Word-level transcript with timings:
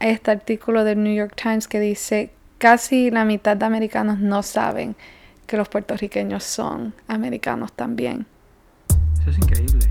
este 0.00 0.30
artículo 0.30 0.84
del 0.84 1.02
New 1.02 1.14
York 1.14 1.34
Times 1.34 1.68
que 1.68 1.80
dice 1.80 2.30
casi 2.58 3.10
la 3.10 3.24
mitad 3.24 3.56
de 3.56 3.64
americanos 3.64 4.18
no 4.18 4.42
saben 4.42 4.96
que 5.46 5.56
los 5.56 5.68
puertorriqueños 5.68 6.44
son 6.44 6.94
americanos 7.06 7.72
también. 7.72 8.26
Eso 9.20 9.30
es 9.30 9.38
increíble. 9.38 9.86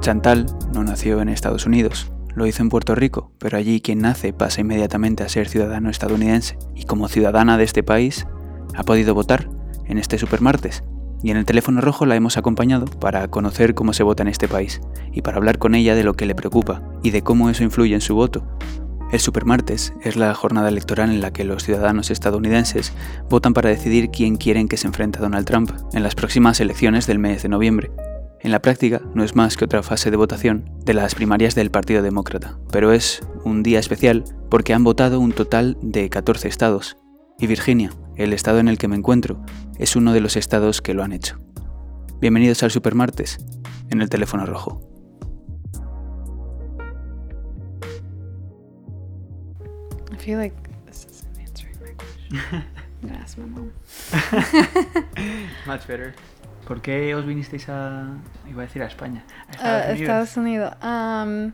Chantal 0.00 0.46
no 0.72 0.84
nació 0.84 1.20
en 1.20 1.28
Estados 1.28 1.66
Unidos, 1.66 2.12
lo 2.36 2.46
hizo 2.46 2.62
en 2.62 2.68
Puerto 2.68 2.94
Rico, 2.94 3.32
pero 3.38 3.58
allí 3.58 3.80
quien 3.80 3.98
nace 3.98 4.32
pasa 4.32 4.60
inmediatamente 4.60 5.24
a 5.24 5.28
ser 5.28 5.48
ciudadano 5.48 5.90
estadounidense 5.90 6.56
y 6.76 6.84
como 6.84 7.08
ciudadana 7.08 7.58
de 7.58 7.64
este 7.64 7.82
país 7.82 8.26
ha 8.76 8.84
podido 8.84 9.14
votar 9.14 9.48
en 9.86 9.98
este 9.98 10.18
supermartes. 10.18 10.84
Y 11.26 11.32
en 11.32 11.38
el 11.38 11.44
teléfono 11.44 11.80
rojo 11.80 12.06
la 12.06 12.14
hemos 12.14 12.36
acompañado 12.36 12.84
para 12.84 13.26
conocer 13.26 13.74
cómo 13.74 13.92
se 13.92 14.04
vota 14.04 14.22
en 14.22 14.28
este 14.28 14.46
país 14.46 14.80
y 15.12 15.22
para 15.22 15.38
hablar 15.38 15.58
con 15.58 15.74
ella 15.74 15.96
de 15.96 16.04
lo 16.04 16.14
que 16.14 16.24
le 16.24 16.36
preocupa 16.36 16.82
y 17.02 17.10
de 17.10 17.22
cómo 17.22 17.50
eso 17.50 17.64
influye 17.64 17.96
en 17.96 18.00
su 18.00 18.14
voto. 18.14 18.46
El 19.10 19.18
Supermartes 19.18 19.92
es 20.04 20.14
la 20.14 20.32
jornada 20.34 20.68
electoral 20.68 21.10
en 21.10 21.20
la 21.20 21.32
que 21.32 21.42
los 21.42 21.64
ciudadanos 21.64 22.12
estadounidenses 22.12 22.92
votan 23.28 23.54
para 23.54 23.70
decidir 23.70 24.10
quién 24.10 24.36
quieren 24.36 24.68
que 24.68 24.76
se 24.76 24.86
enfrente 24.86 25.18
a 25.18 25.22
Donald 25.22 25.48
Trump 25.48 25.72
en 25.94 26.04
las 26.04 26.14
próximas 26.14 26.60
elecciones 26.60 27.08
del 27.08 27.18
mes 27.18 27.42
de 27.42 27.48
noviembre. 27.48 27.90
En 28.38 28.52
la 28.52 28.62
práctica 28.62 29.02
no 29.16 29.24
es 29.24 29.34
más 29.34 29.56
que 29.56 29.64
otra 29.64 29.82
fase 29.82 30.12
de 30.12 30.16
votación 30.16 30.70
de 30.84 30.94
las 30.94 31.16
primarias 31.16 31.56
del 31.56 31.72
Partido 31.72 32.02
Demócrata, 32.02 32.56
pero 32.70 32.92
es 32.92 33.20
un 33.42 33.64
día 33.64 33.80
especial 33.80 34.22
porque 34.48 34.74
han 34.74 34.84
votado 34.84 35.18
un 35.18 35.32
total 35.32 35.76
de 35.82 36.08
14 36.08 36.46
estados, 36.46 36.96
y 37.38 37.46
Virginia, 37.46 37.90
el 38.16 38.32
estado 38.32 38.60
en 38.60 38.68
el 38.68 38.78
que 38.78 38.88
me 38.88 38.96
encuentro, 38.96 39.44
es 39.78 39.96
uno 39.96 40.12
de 40.12 40.20
los 40.20 40.36
estados 40.36 40.80
que 40.80 40.94
lo 40.94 41.02
han 41.02 41.12
hecho. 41.12 41.38
Bienvenidos 42.20 42.62
al 42.62 42.70
Supermartes, 42.70 43.38
en 43.90 44.00
el 44.00 44.08
teléfono 44.08 44.46
rojo. 44.46 44.80
I 50.12 50.16
feel 50.18 50.38
like 50.38 50.56
this 50.86 51.06
isn't 51.10 51.38
answering 51.38 51.76
my 51.80 51.92
question. 51.94 52.40
I'm 52.50 52.64
gonna 53.02 53.22
ask 53.22 53.36
my 53.38 53.46
mom. 53.46 53.70
Much 55.66 55.86
better. 55.86 56.14
¿Por 56.66 56.80
qué 56.80 57.14
os 57.14 57.24
vinisteis 57.26 57.68
a, 57.68 58.08
iba 58.50 58.62
a 58.62 58.66
decir 58.66 58.82
a 58.82 58.86
España, 58.86 59.24
a 59.48 59.52
Estados 59.52 59.86
Unidos? 59.86 60.00
Estados 60.00 60.36
Unidos. 60.36 60.74
Um, 60.82 61.52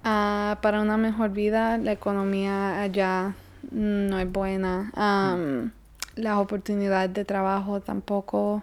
uh, 0.00 0.56
para 0.60 0.80
una 0.80 0.96
mejor 0.96 1.30
vida, 1.30 1.78
la 1.78 1.92
economía 1.92 2.80
allá 2.82 3.34
no 3.70 4.18
es 4.18 4.32
buena. 4.32 4.90
Um, 4.96 5.70
las 6.16 6.38
oportunidades 6.38 7.12
de 7.12 7.24
trabajo 7.24 7.80
tampoco. 7.80 8.62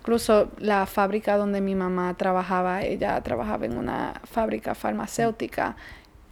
Incluso 0.00 0.50
la 0.58 0.86
fábrica 0.86 1.36
donde 1.36 1.60
mi 1.60 1.74
mamá 1.74 2.14
trabajaba, 2.16 2.82
ella 2.82 3.20
trabajaba 3.22 3.66
en 3.66 3.76
una 3.76 4.14
fábrica 4.24 4.74
farmacéutica, 4.74 5.76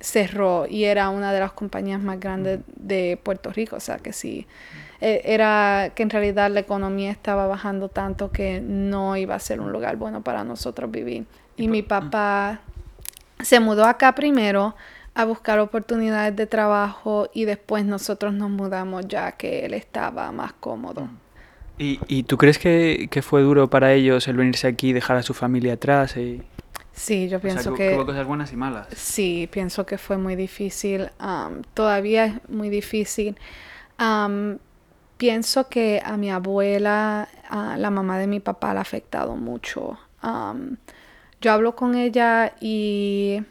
cerró 0.00 0.66
y 0.66 0.84
era 0.84 1.10
una 1.10 1.32
de 1.32 1.40
las 1.40 1.52
compañías 1.52 2.00
más 2.00 2.18
grandes 2.18 2.60
de 2.74 3.18
Puerto 3.22 3.50
Rico. 3.50 3.76
O 3.76 3.80
sea 3.80 3.98
que 3.98 4.12
sí. 4.12 4.46
Eh, 5.00 5.22
era 5.24 5.92
que 5.94 6.02
en 6.02 6.10
realidad 6.10 6.50
la 6.50 6.60
economía 6.60 7.10
estaba 7.10 7.46
bajando 7.46 7.90
tanto 7.90 8.32
que 8.32 8.60
no 8.62 9.16
iba 9.16 9.34
a 9.34 9.40
ser 9.40 9.60
un 9.60 9.72
lugar 9.72 9.96
bueno 9.96 10.22
para 10.22 10.42
nosotros 10.42 10.90
vivir. 10.90 11.26
Y 11.56 11.68
mi 11.68 11.82
papá 11.82 12.60
se 13.42 13.60
mudó 13.60 13.84
acá 13.84 14.14
primero 14.14 14.74
a 15.16 15.24
buscar 15.24 15.58
oportunidades 15.60 16.36
de 16.36 16.46
trabajo 16.46 17.30
y 17.32 17.46
después 17.46 17.86
nosotros 17.86 18.34
nos 18.34 18.50
mudamos 18.50 19.08
ya 19.08 19.32
que 19.32 19.64
él 19.64 19.72
estaba 19.72 20.30
más 20.30 20.52
cómodo. 20.52 21.06
Mm. 21.06 21.18
¿Y, 21.78 22.00
y 22.06 22.22
tú 22.24 22.36
crees 22.36 22.58
que, 22.58 23.08
que, 23.10 23.22
fue 23.22 23.40
duro 23.40 23.68
para 23.68 23.92
ellos 23.92 24.28
el 24.28 24.36
venirse 24.36 24.66
aquí 24.66 24.90
y 24.90 24.92
dejar 24.92 25.16
a 25.16 25.22
su 25.22 25.32
familia 25.32 25.74
atrás? 25.74 26.18
Y... 26.18 26.42
Sí, 26.92 27.28
yo 27.30 27.40
pienso 27.40 27.72
que... 27.72 27.94
Hubo 27.94 28.04
cosas 28.04 28.26
buenas 28.26 28.52
y 28.52 28.56
malas. 28.56 28.88
Sí, 28.94 29.48
pienso 29.50 29.86
que 29.86 29.96
fue 29.96 30.18
muy 30.18 30.36
difícil. 30.36 31.08
todavía 31.72 32.26
es 32.26 32.48
muy 32.50 32.68
difícil. 32.68 33.36
Pienso 35.16 35.68
que 35.68 36.02
a 36.04 36.16
mi 36.18 36.30
abuela, 36.30 37.28
a 37.48 37.78
la 37.78 37.90
mamá 37.90 38.18
de 38.18 38.26
mi 38.26 38.40
papá, 38.40 38.74
le 38.74 38.78
ha 38.78 38.82
afectado 38.82 39.34
mucho. 39.34 39.98
yo 41.40 41.52
hablo 41.52 41.74
con 41.74 41.94
ella 41.94 42.52
y 42.60 43.42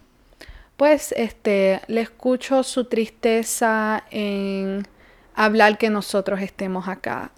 pues 0.78 1.14
este 1.14 1.82
le 1.88 2.02
escucho 2.02 2.64
su 2.64 2.86
tristeza 2.86 4.04
en 4.12 4.88
hablar 5.34 5.78
que 5.78 5.90
nosotros 5.90 6.42
estemos 6.42 6.88
acá. 6.88 7.32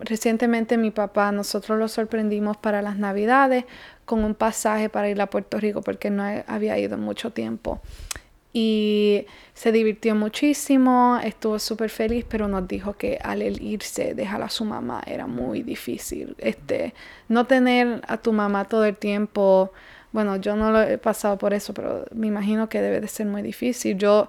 recientemente 0.00 0.76
mi 0.76 0.90
papá, 0.90 1.32
nosotros 1.32 1.78
lo 1.78 1.88
sorprendimos 1.88 2.56
para 2.56 2.82
las 2.82 2.98
navidades 2.98 3.64
con 4.04 4.24
un 4.24 4.34
pasaje 4.34 4.88
para 4.88 5.08
ir 5.08 5.20
a 5.20 5.26
Puerto 5.26 5.58
Rico 5.58 5.80
porque 5.82 6.10
no 6.10 6.24
había 6.46 6.78
ido 6.78 6.98
mucho 6.98 7.32
tiempo 7.32 7.80
y 8.52 9.26
se 9.54 9.70
divirtió 9.70 10.14
muchísimo, 10.14 11.18
estuvo 11.22 11.58
súper 11.58 11.88
feliz, 11.90 12.24
pero 12.28 12.48
nos 12.48 12.66
dijo 12.66 12.94
que 12.94 13.18
al 13.22 13.42
irse, 13.42 14.14
dejar 14.14 14.42
a 14.42 14.48
su 14.48 14.64
mamá 14.64 15.02
era 15.06 15.26
muy 15.26 15.62
difícil. 15.62 16.34
Este, 16.38 16.94
no 17.28 17.46
tener 17.46 18.02
a 18.08 18.16
tu 18.16 18.32
mamá 18.32 18.64
todo 18.64 18.84
el 18.84 18.96
tiempo, 18.96 19.72
bueno, 20.12 20.36
yo 20.36 20.56
no 20.56 20.70
lo 20.70 20.82
he 20.82 20.98
pasado 20.98 21.38
por 21.38 21.54
eso, 21.54 21.72
pero 21.74 22.04
me 22.12 22.26
imagino 22.26 22.68
que 22.68 22.80
debe 22.80 23.00
de 23.00 23.08
ser 23.08 23.26
muy 23.26 23.42
difícil. 23.42 23.96
Yo, 23.96 24.28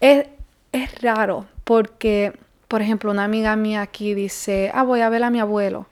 es, 0.00 0.26
es 0.72 1.02
raro 1.02 1.46
porque, 1.64 2.32
por 2.68 2.82
ejemplo, 2.82 3.10
una 3.10 3.24
amiga 3.24 3.54
mía 3.56 3.82
aquí 3.82 4.14
dice, 4.14 4.70
ah, 4.74 4.82
voy 4.82 5.00
a 5.00 5.08
ver 5.08 5.24
a 5.24 5.30
mi 5.30 5.40
abuelo. 5.40 5.86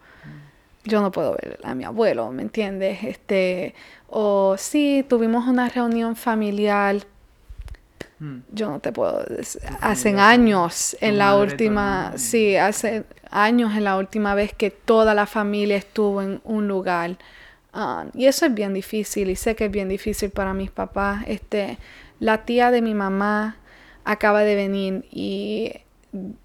Yo 0.85 1.01
no 1.01 1.11
puedo 1.11 1.33
ver 1.33 1.59
a 1.65 1.75
mi 1.75 1.85
abuelo, 1.85 2.31
¿me 2.31 2.43
entiendes? 2.43 3.03
Este, 3.03 3.75
o 4.09 4.57
sí, 4.57 5.05
tuvimos 5.09 5.49
una 5.49 5.69
reunión 5.69 6.15
familiar 6.15 6.99
Mm. 8.19 8.39
Yo 8.53 8.71
no 8.71 8.81
te 8.81 8.93
puedo 8.93 9.23
decir. 9.25 9.63
Hace 9.81 10.19
años 10.19 10.97
en 11.01 11.19
la 11.19 11.37
última, 11.37 12.13
sí, 12.17 12.57
hace 12.57 13.05
años 13.31 13.75
en 13.77 13.85
la 13.85 13.97
última 13.99 14.35
vez 14.35 14.55
que 14.55 14.71
toda 14.71 15.15
la 15.15 15.27
familia 15.27 15.77
estuvo 15.77 16.23
en 16.23 16.41
un 16.45 16.69
lugar. 16.69 17.19
Ah, 17.79 18.07
y 18.15 18.25
eso 18.25 18.47
es 18.47 18.55
bien 18.55 18.73
difícil 18.73 19.29
y 19.29 19.37
sé 19.37 19.55
que 19.55 19.67
es 19.67 19.71
bien 19.71 19.89
difícil 19.89 20.31
para 20.31 20.55
mis 20.55 20.71
papás. 20.71 21.25
Este, 21.27 21.79
la 22.21 22.45
tía 22.47 22.71
de 22.71 22.81
mi 22.81 22.95
mamá 22.95 23.57
acaba 24.05 24.43
de 24.45 24.55
venir 24.55 25.05
y 25.11 25.73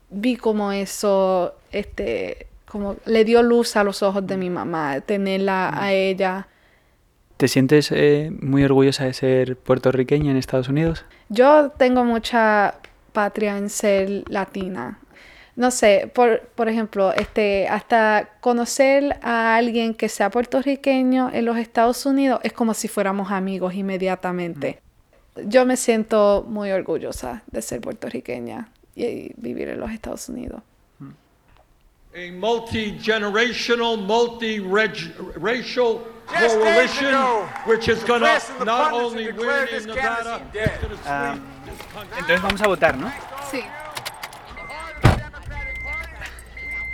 vi 0.10 0.36
como 0.36 0.74
eso, 0.74 1.56
este, 1.72 2.48
como 2.68 2.98
le 3.06 3.24
dio 3.24 3.44
luz 3.44 3.78
a 3.78 3.86
los 3.86 4.04
ojos 4.04 4.28
de 4.28 4.36
mi 4.36 4.50
mamá, 4.50 5.00
tenerla 5.00 5.70
a 5.70 5.86
mm. 5.86 5.94
ella 5.94 6.48
¿Te 7.42 7.48
sientes 7.48 7.92
eh, 7.92 8.32
muy 8.40 8.64
orgullosa 8.64 9.06
de 9.06 9.14
ser 9.16 9.58
puertorriqueña 9.58 10.30
en 10.30 10.38
Estados 10.38 10.70
Unidos? 10.70 11.06
Yo 11.30 11.72
tengo 11.72 12.06
mucha 12.06 12.76
patria 13.14 13.58
en 13.58 13.72
ser 13.72 14.26
latina. 14.30 15.00
No 15.62 15.70
sé, 15.70 16.10
por, 16.12 16.40
por 16.56 16.70
ejemplo, 16.70 17.14
este, 17.14 17.68
hasta 17.68 18.30
conocer 18.42 19.20
a 19.22 19.56
alguien 19.56 19.94
que 19.94 20.10
sea 20.10 20.32
puertorriqueño 20.32 21.30
en 21.32 21.46
los 21.46 21.56
Estados 21.56 22.04
Unidos 22.08 22.40
es 22.42 22.52
como 22.52 22.74
si 22.74 22.88
fuéramos 22.88 23.32
amigos 23.32 23.76
inmediatamente. 23.76 24.82
Yo 25.46 25.68
me 25.68 25.78
siento 25.78 26.44
muy 26.48 26.72
orgullosa 26.72 27.44
de 27.46 27.62
ser 27.62 27.80
puertorriqueña 27.80 28.70
y 28.96 29.34
vivir 29.38 29.70
en 29.70 29.80
los 29.80 29.92
Estados 29.92 30.30
Unidos. 30.30 30.64
A 31.00 32.32
multi-generational, 32.32 33.98
multi-racial 33.98 36.00
coalition, 36.26 37.14
which 37.68 37.88
is 37.88 38.04
going 38.04 38.24
to 38.24 38.66
not 38.66 38.94
only 38.94 39.32
win 39.32 39.68
in 39.80 39.86
Nevada, 39.86 40.42
um, 41.06 41.40
Entonces 42.18 42.42
vamos 42.42 42.62
a 42.64 42.68
votar, 42.68 42.98
¿no? 42.98 43.14
Sí. 43.52 43.62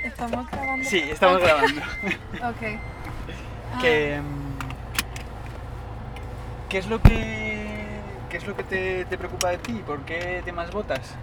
¿Estamos 0.08 0.50
grabando? 0.52 0.86
Sí, 0.90 1.00
estamos 1.00 1.42
grabando. 1.42 1.82
ok. 2.50 2.80
¿Qué, 3.82 4.20
um, 4.20 4.26
¿Qué 6.70 6.78
es 6.78 6.88
lo 6.88 7.02
que, 7.02 8.00
qué 8.30 8.38
es 8.38 8.48
lo 8.48 8.56
que 8.56 8.64
te, 8.64 9.06
te 9.06 9.18
preocupa 9.18 9.50
de 9.50 9.58
ti? 9.58 9.74
¿Por 9.86 10.00
qué 10.02 10.42
temas 10.46 10.72
votas? 10.72 11.16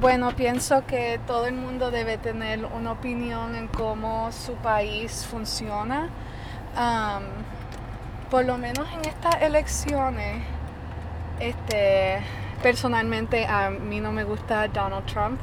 bueno, 0.00 0.34
pienso 0.34 0.86
que 0.86 1.20
todo 1.26 1.46
el 1.46 1.54
mundo 1.54 1.90
debe 1.90 2.16
tener 2.16 2.64
una 2.64 2.92
opinión 2.92 3.54
en 3.54 3.68
cómo 3.68 4.32
su 4.32 4.54
país 4.54 5.26
funciona 5.30 6.08
por 8.30 8.44
lo 8.44 8.58
menos 8.58 8.86
en 8.92 9.08
estas 9.08 9.40
elecciones, 9.40 10.42
este, 11.40 12.18
personalmente 12.62 13.46
a 13.46 13.70
mí 13.70 14.00
no 14.00 14.12
me 14.12 14.24
gusta 14.24 14.68
Donald 14.68 15.06
Trump. 15.06 15.40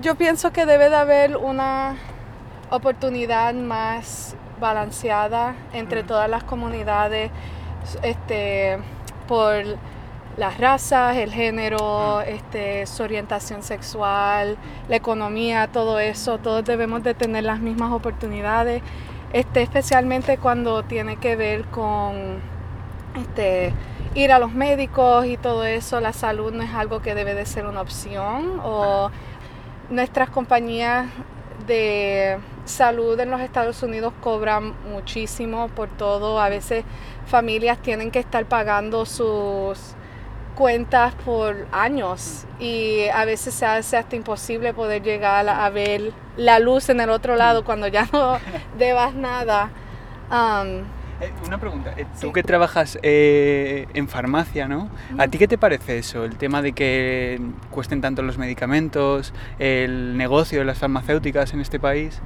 Yo 0.00 0.14
pienso 0.14 0.52
que 0.52 0.64
debe 0.64 0.90
de 0.90 0.96
haber 0.96 1.36
una 1.36 1.96
oportunidad 2.70 3.52
más 3.54 4.36
balanceada 4.60 5.56
entre 5.72 6.04
todas 6.04 6.30
las 6.30 6.44
comunidades 6.44 7.32
este, 8.02 8.78
por 9.26 9.64
las 10.36 10.58
razas, 10.58 11.16
el 11.16 11.32
género, 11.32 12.20
este, 12.20 12.86
su 12.86 13.02
orientación 13.02 13.64
sexual, 13.64 14.56
la 14.88 14.94
economía, 14.94 15.66
todo 15.66 15.98
eso. 15.98 16.38
Todos 16.38 16.64
debemos 16.64 17.02
de 17.02 17.14
tener 17.14 17.42
las 17.42 17.58
mismas 17.58 17.90
oportunidades 17.90 18.82
este, 19.32 19.62
especialmente 19.62 20.38
cuando 20.38 20.84
tiene 20.84 21.16
que 21.16 21.36
ver 21.36 21.64
con 21.66 22.40
este, 23.20 23.74
ir 24.14 24.32
a 24.32 24.38
los 24.38 24.52
médicos 24.52 25.26
y 25.26 25.36
todo 25.36 25.64
eso, 25.64 26.00
la 26.00 26.12
salud 26.12 26.52
no 26.52 26.62
es 26.62 26.72
algo 26.72 27.02
que 27.02 27.14
debe 27.14 27.34
de 27.34 27.44
ser 27.44 27.66
una 27.66 27.80
opción 27.80 28.60
o 28.64 29.10
nuestras 29.90 30.30
compañías 30.30 31.06
de 31.66 32.38
salud 32.64 33.18
en 33.20 33.30
los 33.30 33.40
Estados 33.40 33.82
Unidos 33.82 34.12
cobran 34.20 34.74
muchísimo 34.90 35.68
por 35.68 35.88
todo. 35.88 36.40
A 36.40 36.48
veces 36.48 36.84
familias 37.26 37.78
tienen 37.78 38.10
que 38.10 38.18
estar 38.18 38.46
pagando 38.46 39.06
sus 39.06 39.94
cuentas 40.54 41.14
por 41.24 41.68
años 41.70 42.44
y 42.58 43.06
a 43.14 43.24
veces 43.24 43.54
se 43.54 43.64
hace 43.64 43.96
hasta 43.96 44.16
imposible 44.16 44.74
poder 44.74 45.02
llegar 45.02 45.48
a 45.48 45.70
ver 45.70 46.12
la 46.36 46.58
luz 46.58 46.88
en 46.88 47.00
el 47.00 47.10
otro 47.10 47.36
lado 47.36 47.64
cuando 47.64 47.86
ya 47.86 48.08
no 48.12 48.38
debas 48.78 49.14
nada. 49.14 49.70
Um, 50.30 50.82
eh, 51.20 51.32
una 51.46 51.58
pregunta, 51.58 51.94
eh, 51.96 52.06
tú 52.20 52.32
que 52.32 52.42
trabajas 52.42 52.98
eh, 53.02 53.86
en 53.94 54.08
farmacia, 54.08 54.68
¿no? 54.68 54.88
¿A 55.18 55.26
ti 55.26 55.38
qué 55.38 55.48
te 55.48 55.58
parece 55.58 55.98
eso? 55.98 56.24
El 56.24 56.36
tema 56.36 56.62
de 56.62 56.72
que 56.72 57.40
cuesten 57.70 58.00
tanto 58.00 58.22
los 58.22 58.38
medicamentos, 58.38 59.34
el 59.58 60.16
negocio 60.16 60.60
de 60.60 60.64
las 60.64 60.78
farmacéuticas 60.78 61.52
en 61.54 61.60
este 61.60 61.80
país. 61.80 62.20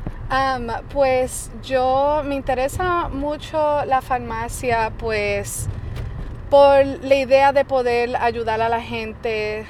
pues 0.93 1.51
yo 1.63 2.23
me 2.25 2.35
interesa 2.35 3.09
mucho 3.09 3.85
la 3.87 4.03
farmacia, 4.03 4.93
pues 4.99 5.69
por 6.51 6.85
la 6.85 7.15
idea 7.15 7.53
de 7.53 7.65
poder 7.65 8.15
ayudar 8.17 8.61
a 8.61 8.69
la 8.69 8.83
gente 8.83 9.65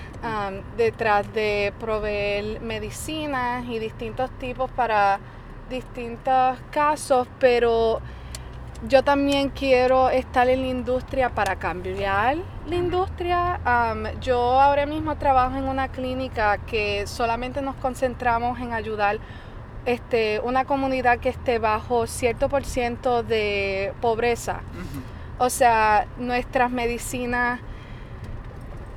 detrás 0.76 1.32
de 1.32 1.72
proveer 1.78 2.60
medicinas 2.60 3.64
y 3.68 3.78
distintos 3.78 4.30
tipos 4.38 4.68
para 4.72 5.20
distintos 5.70 6.58
casos, 6.72 7.28
pero 7.38 8.00
yo 8.88 9.04
también 9.04 9.50
quiero 9.50 10.10
estar 10.10 10.48
en 10.48 10.62
la 10.62 10.66
industria 10.68 11.30
para 11.30 11.56
cambiar 11.56 12.36
la 12.66 12.74
industria. 12.74 13.60
yo 14.20 14.60
ahora 14.60 14.86
mismo 14.86 15.16
trabajo 15.16 15.56
en 15.56 15.64
una 15.64 15.88
clínica 15.88 16.58
que 16.58 17.06
solamente 17.06 17.62
nos 17.62 17.76
concentramos 17.76 18.58
en 18.60 18.72
ayudar 18.72 19.18
este, 19.84 20.40
una 20.40 20.64
comunidad 20.64 21.18
que 21.18 21.28
esté 21.28 21.58
bajo 21.58 22.06
cierto 22.06 22.48
por 22.48 22.64
ciento 22.64 23.22
de 23.22 23.92
pobreza. 24.00 24.60
O 25.38 25.50
sea, 25.50 26.06
nuestras 26.18 26.70
medicinas 26.70 27.60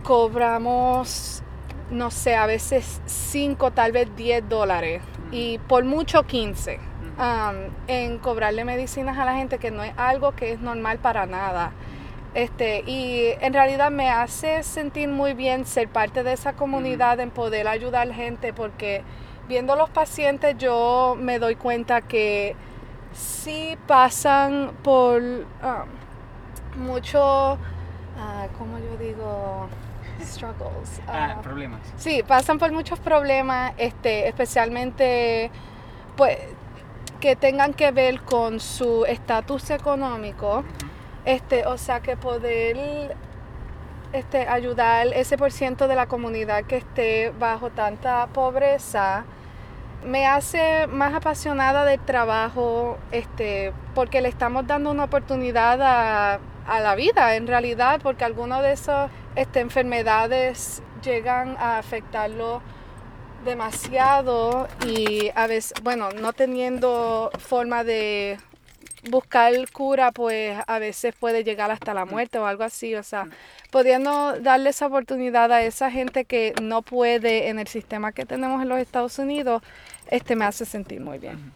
cobramos, 0.04 1.42
no 1.90 2.12
sé, 2.12 2.36
a 2.36 2.46
veces 2.46 3.02
5, 3.06 3.72
tal 3.72 3.92
vez 3.92 4.16
10 4.16 4.48
dólares 4.48 5.02
y 5.32 5.58
por 5.60 5.84
mucho 5.86 6.24
15 6.24 6.95
en 7.88 8.18
cobrarle 8.20 8.66
medicinas 8.66 9.18
a 9.18 9.26
la 9.26 9.36
gente, 9.36 9.58
que 9.58 9.72
no 9.72 9.84
es 9.84 9.94
algo 9.98 10.34
que 10.34 10.52
es 10.52 10.60
normal 10.60 11.00
para 11.00 11.26
nada. 11.26 11.72
Este, 12.34 12.82
y 12.86 13.28
en 13.40 13.54
realidad 13.54 13.92
me 13.92 14.10
hace 14.10 14.62
sentir 14.64 15.08
muy 15.08 15.34
bien 15.34 15.66
ser 15.66 15.88
parte 15.88 16.24
de 16.24 16.34
esa 16.34 16.54
comunidad, 16.54 17.20
en 17.22 17.32
poder 17.32 17.68
ayudar 17.68 18.12
gente, 18.12 18.52
porque 18.52 19.04
viendo 19.48 19.78
los 19.78 19.90
pacientes 19.90 20.58
yo 20.58 21.16
me 21.18 21.40
doy 21.40 21.56
cuenta 21.56 22.02
que 22.02 22.56
sí 23.14 23.78
pasan 23.88 24.74
por 24.84 25.22
mucho, 26.78 27.54
uh, 27.54 28.58
¿cómo 28.58 28.80
yo 28.80 28.98
digo? 28.98 29.68
Struggles. 30.22 31.02
Ah, 31.08 31.40
problemas. 31.42 31.80
Sí, 31.96 32.22
pasan 32.28 32.58
por 32.58 32.72
muchos 32.74 33.00
problemas, 33.00 33.74
este, 33.78 34.28
especialmente, 34.28 35.52
pues 36.18 36.38
que 37.20 37.36
tengan 37.36 37.74
que 37.74 37.92
ver 37.92 38.22
con 38.22 38.60
su 38.60 39.06
estatus 39.06 39.70
económico, 39.70 40.64
este, 41.26 41.66
o 41.66 41.78
sea 41.78 42.00
que 42.02 42.18
poder 42.18 43.16
este, 44.14 44.48
ayudar 44.48 45.08
ese 45.08 45.38
por 45.38 45.52
ciento 45.52 45.88
de 45.88 45.96
la 45.96 46.08
comunidad 46.08 46.64
que 46.66 46.78
esté 46.78 47.32
bajo 47.38 47.70
tanta 47.70 48.28
pobreza 48.28 49.26
me 50.06 50.28
hace 50.28 50.86
más 50.88 51.16
apasionada 51.16 51.84
del 51.84 52.00
trabajo 52.00 52.98
este, 53.12 53.74
porque 53.96 54.22
le 54.22 54.30
estamos 54.30 54.68
dando 54.68 54.92
una 54.92 55.06
oportunidad 55.06 55.82
a, 55.82 56.40
a 56.68 56.80
la 56.80 56.96
vida 56.96 57.36
en 57.36 57.48
realidad 57.48 58.00
porque 58.04 58.24
algunas 58.24 58.62
de 58.62 58.72
esas 58.72 59.10
este, 59.36 59.60
enfermedades 59.62 60.84
llegan 61.04 61.58
a 61.60 61.80
afectarlo 61.80 62.62
demasiado 63.46 64.68
y 64.86 65.32
a 65.36 65.48
veces, 65.48 65.74
bueno, 65.84 66.10
no 66.12 66.34
teniendo 66.34 67.32
forma 67.40 67.84
de 67.84 68.38
buscar 69.10 69.54
cura, 69.72 70.12
pues 70.12 70.58
a 70.68 70.80
veces 70.80 71.14
puede 71.18 71.44
llegar 71.44 71.72
hasta 71.72 71.94
la 71.94 72.06
muerte 72.06 72.40
o 72.40 72.46
algo 72.46 72.64
así. 72.64 72.96
O 72.96 73.04
sea, 73.04 73.28
pudiendo 73.72 74.40
darle 74.40 74.72
esa 74.72 74.88
oportunidad 74.88 75.52
a 75.52 75.62
esa 75.62 75.92
gente 75.92 76.26
que 76.26 76.54
no 76.62 76.82
puede 76.82 77.50
en 77.50 77.60
el 77.60 77.68
sistema 77.68 78.12
que 78.12 78.26
tenemos 78.26 78.62
en 78.62 78.70
los 78.70 78.80
Estados 78.80 79.18
Unidos, 79.20 79.62
este 80.10 80.36
me 80.36 80.46
hace 80.46 80.66
sentir 80.66 81.00
muy 81.00 81.20
bien. 81.20 81.54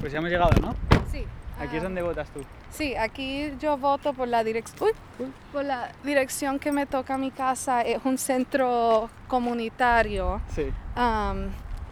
Pues 0.00 0.12
ya 0.12 0.18
hemos 0.18 0.30
llegado, 0.30 0.50
¿no? 0.60 0.89
Aquí 1.60 1.76
es 1.76 1.82
donde 1.82 2.02
votas 2.02 2.28
tú. 2.30 2.40
Sí, 2.70 2.96
aquí 2.96 3.52
yo 3.60 3.76
voto 3.76 4.14
por 4.14 4.28
la 4.28 4.42
dirección. 4.42 4.90
Por 5.52 5.64
la 5.64 5.92
dirección 6.02 6.58
que 6.58 6.72
me 6.72 6.86
toca 6.86 7.18
mi 7.18 7.30
casa. 7.30 7.82
Es 7.82 8.00
un 8.04 8.16
centro 8.16 9.10
comunitario. 9.28 10.40
Sí. 10.54 10.72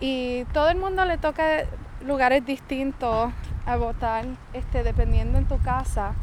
y 0.01 0.45
todo 0.53 0.71
el 0.71 0.79
mundo 0.79 1.05
le 1.05 1.19
toca 1.19 1.65
lugares 2.07 2.47
distintos 2.47 3.33
a 3.67 3.77
votar, 3.77 4.25
este, 4.53 4.83
dependiendo 4.83 5.39
en 5.39 5.47
tu 5.47 5.59
casa. 5.61 6.15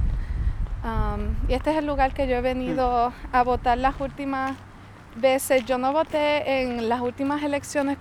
y 1.48 1.54
este 1.54 1.72
es 1.72 1.78
el 1.78 1.86
lugar 1.86 2.14
que 2.14 2.28
yo 2.28 2.38
he 2.38 2.42
venido 2.42 3.14
a 3.32 3.44
votar 3.44 3.78
las 3.78 4.00
últimas 4.00 4.56
veces. 5.16 5.66
Yo 5.66 5.78
no 5.78 5.94
voté 5.94 6.62
en 6.62 6.90
las 6.90 7.02
últimas 7.02 7.44
elecciones 7.44 7.98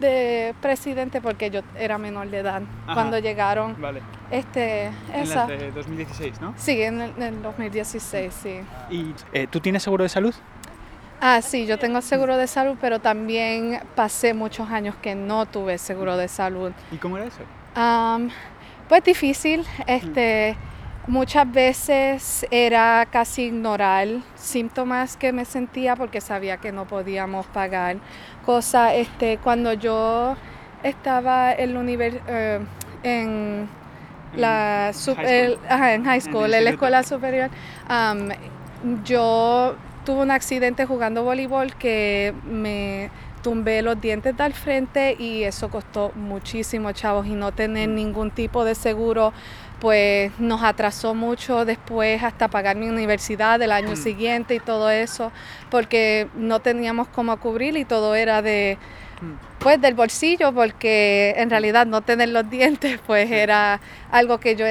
de 0.00 0.54
presidente 0.62 1.20
porque 1.20 1.50
yo 1.50 1.60
era 1.76 1.98
menor 1.98 2.30
de 2.30 2.38
edad 2.38 2.62
cuando 2.94 3.18
llegaron. 3.18 3.80
Vale. 3.80 4.00
Este, 4.32 4.90
esa. 5.14 5.42
En 5.42 5.58
de 5.58 5.70
2016, 5.72 6.40
¿no? 6.40 6.54
Sí, 6.56 6.80
en 6.80 7.02
el, 7.02 7.42
2016, 7.42 8.32
sí. 8.32 8.60
¿Y 8.90 9.14
eh, 9.34 9.46
tú 9.46 9.60
tienes 9.60 9.82
seguro 9.82 10.04
de 10.04 10.08
salud? 10.08 10.34
Ah, 11.20 11.42
sí, 11.42 11.66
yo 11.66 11.78
tengo 11.78 12.00
seguro 12.00 12.38
de 12.38 12.46
salud, 12.46 12.76
pero 12.80 12.98
también 12.98 13.80
pasé 13.94 14.32
muchos 14.32 14.70
años 14.70 14.94
que 15.02 15.14
no 15.14 15.44
tuve 15.44 15.76
seguro 15.76 16.16
de 16.16 16.28
salud. 16.28 16.72
¿Y 16.90 16.96
cómo 16.96 17.18
era 17.18 17.26
eso? 17.26 17.42
pues 18.88 19.04
difícil, 19.04 19.64
este... 19.86 20.56
Muchas 21.08 21.50
veces 21.50 22.46
era 22.52 23.08
casi 23.10 23.46
ignorar 23.46 24.06
síntomas 24.36 25.16
que 25.16 25.32
me 25.32 25.44
sentía 25.44 25.96
porque 25.96 26.20
sabía 26.20 26.58
que 26.58 26.70
no 26.70 26.86
podíamos 26.86 27.44
pagar. 27.46 27.96
Cosa, 28.46 28.94
este, 28.94 29.38
cuando 29.38 29.72
yo 29.72 30.36
estaba 30.84 31.54
en, 31.54 31.74
eh, 32.28 32.60
en 33.02 33.68
la 34.36 34.92
en 34.92 36.04
high 36.04 36.20
school, 36.20 36.52
en, 36.54 36.64
la 36.64 36.70
escuela 36.70 37.02
superior, 37.02 37.50
yo 39.04 39.76
tuve 40.04 40.22
un 40.22 40.30
accidente 40.30 40.86
jugando 40.86 41.22
voleibol 41.22 41.74
que 41.74 42.34
me 42.44 43.10
tumbé 43.42 43.82
los 43.82 44.00
dientes 44.00 44.36
del 44.36 44.54
frente 44.54 45.16
y 45.18 45.42
eso 45.42 45.68
costó 45.68 46.12
muchísimo, 46.14 46.92
chavos, 46.92 47.26
y 47.26 47.34
no 47.34 47.52
tener 47.52 47.88
mm. 47.88 47.94
ningún 47.94 48.30
tipo 48.30 48.64
de 48.64 48.74
seguro 48.74 49.32
pues 49.80 50.30
nos 50.38 50.62
atrasó 50.62 51.12
mucho 51.12 51.64
después 51.64 52.22
hasta 52.22 52.46
pagar 52.46 52.76
mi 52.76 52.88
universidad 52.88 53.58
del 53.58 53.72
año 53.72 53.94
mm. 53.94 53.96
siguiente 53.96 54.54
y 54.54 54.60
todo 54.60 54.88
eso, 54.90 55.32
porque 55.70 56.28
no 56.36 56.60
teníamos 56.60 57.08
cómo 57.08 57.36
cubrir 57.40 57.76
y 57.76 57.84
todo 57.84 58.14
era 58.14 58.42
de 58.42 58.78
mm. 59.20 59.58
pues 59.58 59.80
del 59.80 59.94
bolsillo, 59.94 60.52
porque 60.52 61.34
en 61.36 61.50
realidad 61.50 61.86
no 61.86 62.00
tener 62.00 62.28
los 62.28 62.48
dientes 62.48 63.00
pues 63.06 63.28
era 63.30 63.80
algo 64.12 64.38
que 64.38 64.54
yo 64.54 64.66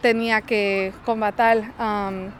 tenía 0.00 0.40
que 0.42 0.92
combatir. 1.04 1.64
Um, 1.80 2.30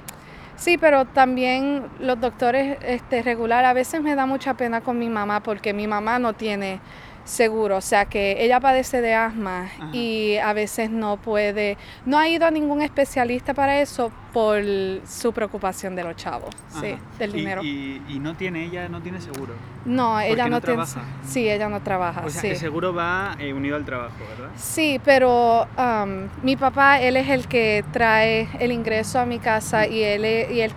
sí, 0.63 0.79
pero 0.79 1.05
también 1.07 1.83
los 1.99 2.21
doctores 2.21 2.79
este, 2.83 3.23
regular, 3.23 3.65
a 3.65 3.73
veces 3.73 4.01
me 4.01 4.15
da 4.15 4.27
mucha 4.27 4.55
pena 4.55 4.81
con 4.81 4.99
mi 4.99 5.09
mamá 5.09 5.41
porque 5.41 5.73
mi 5.73 5.89
mamá 5.89 6.21
no 6.21 6.35
tiene 6.35 6.79
seguro, 7.25 7.77
o 7.77 7.81
sea 7.81 8.07
que 8.07 8.45
ella 8.45 8.61
padece 8.61 9.01
de 9.01 9.15
asma 9.15 9.69
y 9.93 10.37
a 10.37 10.53
veces 10.53 10.91
no 10.91 11.17
puede, 11.17 11.77
no 12.05 12.19
ha 12.19 12.29
ido 12.29 12.47
a 12.47 12.51
ningún 12.51 12.83
especialista 12.83 13.55
para 13.55 13.81
eso 13.81 14.11
por 14.33 14.63
su 15.07 15.33
preocupación 15.33 15.95
de 15.95 16.05
los 16.05 16.17
chavos, 16.17 16.55
sí, 16.81 16.97
del 17.19 17.33
dinero. 17.33 17.63
Y, 17.63 18.01
no 18.23 18.35
tiene, 18.37 18.65
ella 18.65 18.89
no 18.89 19.01
tiene 19.03 19.21
seguro. 19.21 19.55
No, 19.85 20.21
ella 20.21 20.49
no, 20.49 20.61
trabaja. 20.61 21.03
Sí, 21.25 21.49
ella 21.49 21.69
no 21.69 21.83
trabaja. 21.83 22.23
O 22.25 22.31
sea, 22.31 22.43
que 22.43 22.55
seguro 22.55 22.95
va 22.95 23.37
eh, 23.39 23.53
unido 23.53 23.75
al 23.75 23.85
trabajo, 23.85 24.15
¿verdad? 24.29 24.51
Sí, 24.57 25.01
pero 25.05 25.67
um, 25.77 26.29
mi 26.43 26.57
papá, 26.57 27.01
él 27.01 27.17
es 27.17 27.29
el 27.29 27.49
que 27.49 27.85
trae 27.93 28.49
el 28.61 28.71
ingreso 28.71 29.19
a 29.19 29.27
mi 29.27 29.39
casa 29.39 29.87
y 29.87 30.03
él, 30.03 30.25
y 30.25 30.61
él, 30.61 30.73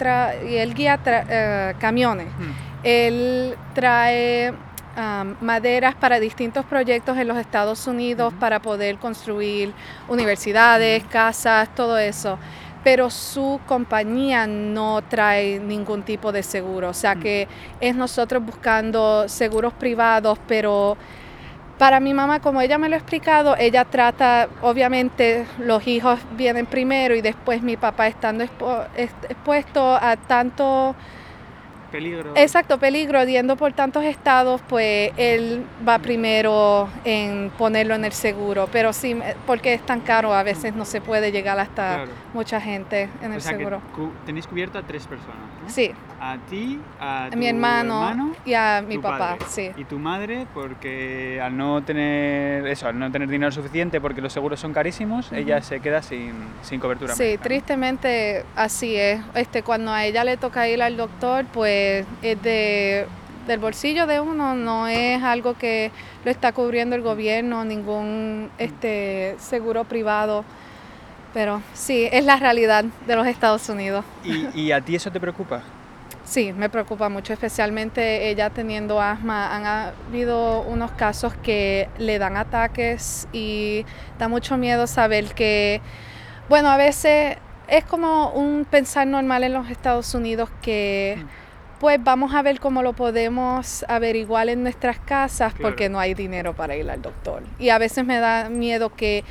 y 0.49 0.55
él 0.55 0.73
guía 0.73 0.99
eh, 1.05 1.75
camiones. 1.79 2.27
Él 2.83 3.55
trae 3.73 4.53
um, 4.97 5.35
maderas 5.41 5.95
para 5.95 6.19
distintos 6.19 6.65
proyectos 6.65 7.17
en 7.17 7.27
los 7.27 7.37
Estados 7.37 7.87
Unidos 7.87 8.33
para 8.39 8.61
poder 8.61 8.97
construir 8.97 9.73
universidades, 10.07 11.03
casas, 11.05 11.73
todo 11.75 11.97
eso. 11.97 12.37
Pero 12.83 13.09
su 13.09 13.59
compañía 13.65 14.45
no 14.45 15.01
trae 15.01 15.59
ningún 15.59 16.03
tipo 16.03 16.31
de 16.31 16.43
seguro. 16.43 16.89
O 16.89 16.93
sea 16.93 17.15
que 17.15 17.47
es 17.79 17.95
nosotros 17.95 18.45
buscando 18.45 19.27
seguros 19.27 19.73
privados, 19.73 20.37
pero 20.47 20.95
para 21.77 21.99
mi 21.99 22.13
mamá, 22.13 22.39
como 22.39 22.61
ella 22.61 22.77
me 22.77 22.87
lo 22.87 22.95
ha 22.95 22.97
explicado, 22.97 23.55
ella 23.57 23.83
trata, 23.83 24.47
obviamente 24.61 25.45
los 25.59 25.85
hijos 25.87 26.19
vienen 26.37 26.65
primero 26.67 27.15
y 27.15 27.21
después 27.21 27.61
mi 27.61 27.75
papá 27.75 28.07
estando 28.07 28.45
expuesto 28.95 29.95
a 29.95 30.15
tanto 30.15 30.95
Peligro. 31.95 32.33
Exacto, 32.35 32.77
peligro, 32.77 33.23
yendo 33.23 33.55
por 33.55 33.71
tantos 33.73 34.03
estados, 34.03 34.59
pues 34.67 35.11
él 35.17 35.63
va 35.87 35.97
primero 35.99 36.89
en 37.05 37.51
ponerlo 37.57 37.95
en 37.95 38.03
el 38.05 38.11
seguro, 38.11 38.67
pero 38.71 38.91
sí, 38.91 39.15
me- 39.15 39.33
porque 39.47 39.73
es 39.73 39.81
tan 39.85 40.01
caro, 40.01 40.33
a 40.33 40.43
veces 40.43 40.75
no 40.75 40.83
se 40.85 40.99
puede 40.99 41.31
llegar 41.31 41.57
hasta 41.59 41.95
Claro. 41.95 42.11
mucha 42.33 42.59
gente 42.59 43.09
en 43.21 43.31
el 43.31 43.37
o 43.37 43.41
sea 43.41 43.51
seguro. 43.57 43.79
que 43.95 44.01
cu- 44.01 44.11
tenéis 44.25 44.45
cubierto 44.47 44.77
a 44.77 44.81
tres 44.83 45.07
personas. 45.07 45.37
¿no? 45.63 45.69
Sí, 45.69 45.91
A 46.19 46.37
ti, 46.49 46.79
a 46.99 47.25
a 47.25 47.29
tu 47.29 47.37
mi 47.37 47.47
hermano, 47.47 48.33
y 48.45 48.53
a 48.53 48.83
mi 48.87 48.97
papá, 48.97 49.17
padre. 49.37 49.45
sí. 49.47 49.71
Y 49.77 49.83
tu 49.85 49.97
madre, 49.99 50.45
porque 50.53 51.39
al 51.41 51.55
no 51.57 51.81
tener 51.83 52.65
eso, 52.67 52.87
al 52.87 52.97
no 52.99 53.11
tener 53.11 53.27
dinero 53.29 53.51
suficiente 53.51 53.99
porque 54.01 54.21
los 54.21 54.31
seguros 54.33 54.59
son 54.59 54.73
carísimos, 54.73 55.31
ella 55.31 55.61
se 55.61 55.79
queda 55.79 56.01
sin, 56.01 56.33
sin 56.61 56.79
cobertura. 56.79 57.13
Sí, 57.15 57.23
médica, 57.23 57.37
¿no? 57.39 57.43
tristemente 57.43 58.43
así 58.55 58.95
es. 58.95 59.21
Este, 59.33 59.63
cuando 59.63 59.91
a 59.91 60.03
ella 60.05 60.23
le 60.23 60.37
toca 60.37 60.67
ir 60.67 60.81
al 60.81 60.97
doctor, 60.97 61.45
pues 61.53 61.84
es 62.21 62.41
de 62.41 63.07
del 63.47 63.59
bolsillo 63.59 64.07
de 64.07 64.19
uno, 64.19 64.55
no 64.55 64.87
es 64.87 65.21
algo 65.21 65.53
que 65.53 65.91
lo 66.23 66.31
está 66.31 66.51
cubriendo 66.51 66.95
el 66.95 67.01
gobierno, 67.01 67.63
ningún 67.63 68.49
este 68.57 69.35
seguro 69.39 69.83
privado. 69.83 70.43
Pero 71.33 71.61
sí, 71.73 72.07
es 72.11 72.23
la 72.25 72.37
realidad 72.37 72.85
de 73.05 73.15
los 73.15 73.27
Estados 73.27 73.67
Unidos. 73.69 74.05
¿Y, 74.23 74.47
y 74.59 74.71
a 74.71 74.81
ti 74.81 74.95
eso 74.95 75.11
te 75.11 75.19
preocupa? 75.19 75.61
Sí, 76.23 76.53
me 76.53 76.69
preocupa 76.69 77.09
mucho, 77.09 77.33
especialmente 77.33 78.29
ella 78.29 78.49
teniendo 78.49 78.99
asma. 78.99 79.55
Han 79.55 79.65
habido 79.65 80.61
unos 80.61 80.91
casos 80.91 81.33
que 81.43 81.89
le 81.99 82.17
dan 82.17 82.37
ataques 82.37 83.27
y 83.31 83.85
da 84.17 84.27
mucho 84.27 84.57
miedo 84.57 84.87
saber 84.87 85.33
que, 85.35 85.81
bueno, 86.49 86.69
a 86.69 86.77
veces 86.77 87.37
es 87.67 87.83
como 87.83 88.29
un 88.29 88.65
pensar 88.65 89.05
normal 89.05 89.43
en 89.43 89.53
los 89.53 89.69
Estados 89.69 90.13
Unidos 90.15 90.49
que 90.61 91.17
pues 91.79 92.03
vamos 92.03 92.33
a 92.33 92.41
ver 92.41 92.59
cómo 92.59 92.81
lo 92.81 92.93
podemos 92.93 93.85
averiguar 93.87 94.49
en 94.49 94.63
nuestras 94.63 94.99
casas 94.99 95.53
porque 95.61 95.89
no 95.89 95.99
hay 95.99 96.13
dinero 96.13 96.53
para 96.53 96.75
ir 96.75 96.89
al 96.89 97.01
doctor. 97.01 97.43
Y 97.59 97.69
a 97.69 97.77
veces 97.77 98.05
me 98.05 98.19
da 98.19 98.49
miedo 98.49 98.89
que 98.89 99.23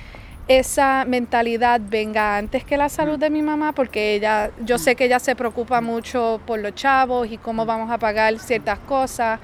esa 0.47 1.07
mentalidad 1.07 1.81
venga 1.83 2.37
antes 2.37 2.65
que 2.65 2.77
la 2.77 2.91
salud 2.91 3.19
de 3.19 3.31
mi 3.31 3.41
mamá, 3.41 3.73
porque 3.73 4.15
ella, 4.15 4.51
yo 4.61 4.77
sé 4.77 4.95
que 4.95 5.07
ella 5.07 5.19
se 5.19 5.35
preocupa 5.35 5.81
mucho 5.81 6.41
por 6.47 6.59
los 6.59 6.75
chavos 6.75 7.31
y 7.31 7.39
cómo 7.39 7.65
vamos 7.65 7.91
a 7.91 7.97
pagar 7.97 8.39
ciertas 8.39 8.79
cosas, 8.81 9.41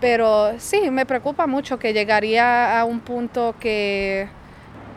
pero 0.00 0.58
sí, 0.58 0.90
me 0.90 1.06
preocupa 1.06 1.46
mucho 1.46 1.78
que 1.78 1.92
llegaría 1.92 2.80
a 2.80 2.84
un 2.84 2.98
punto 2.98 3.54
que, 3.60 4.28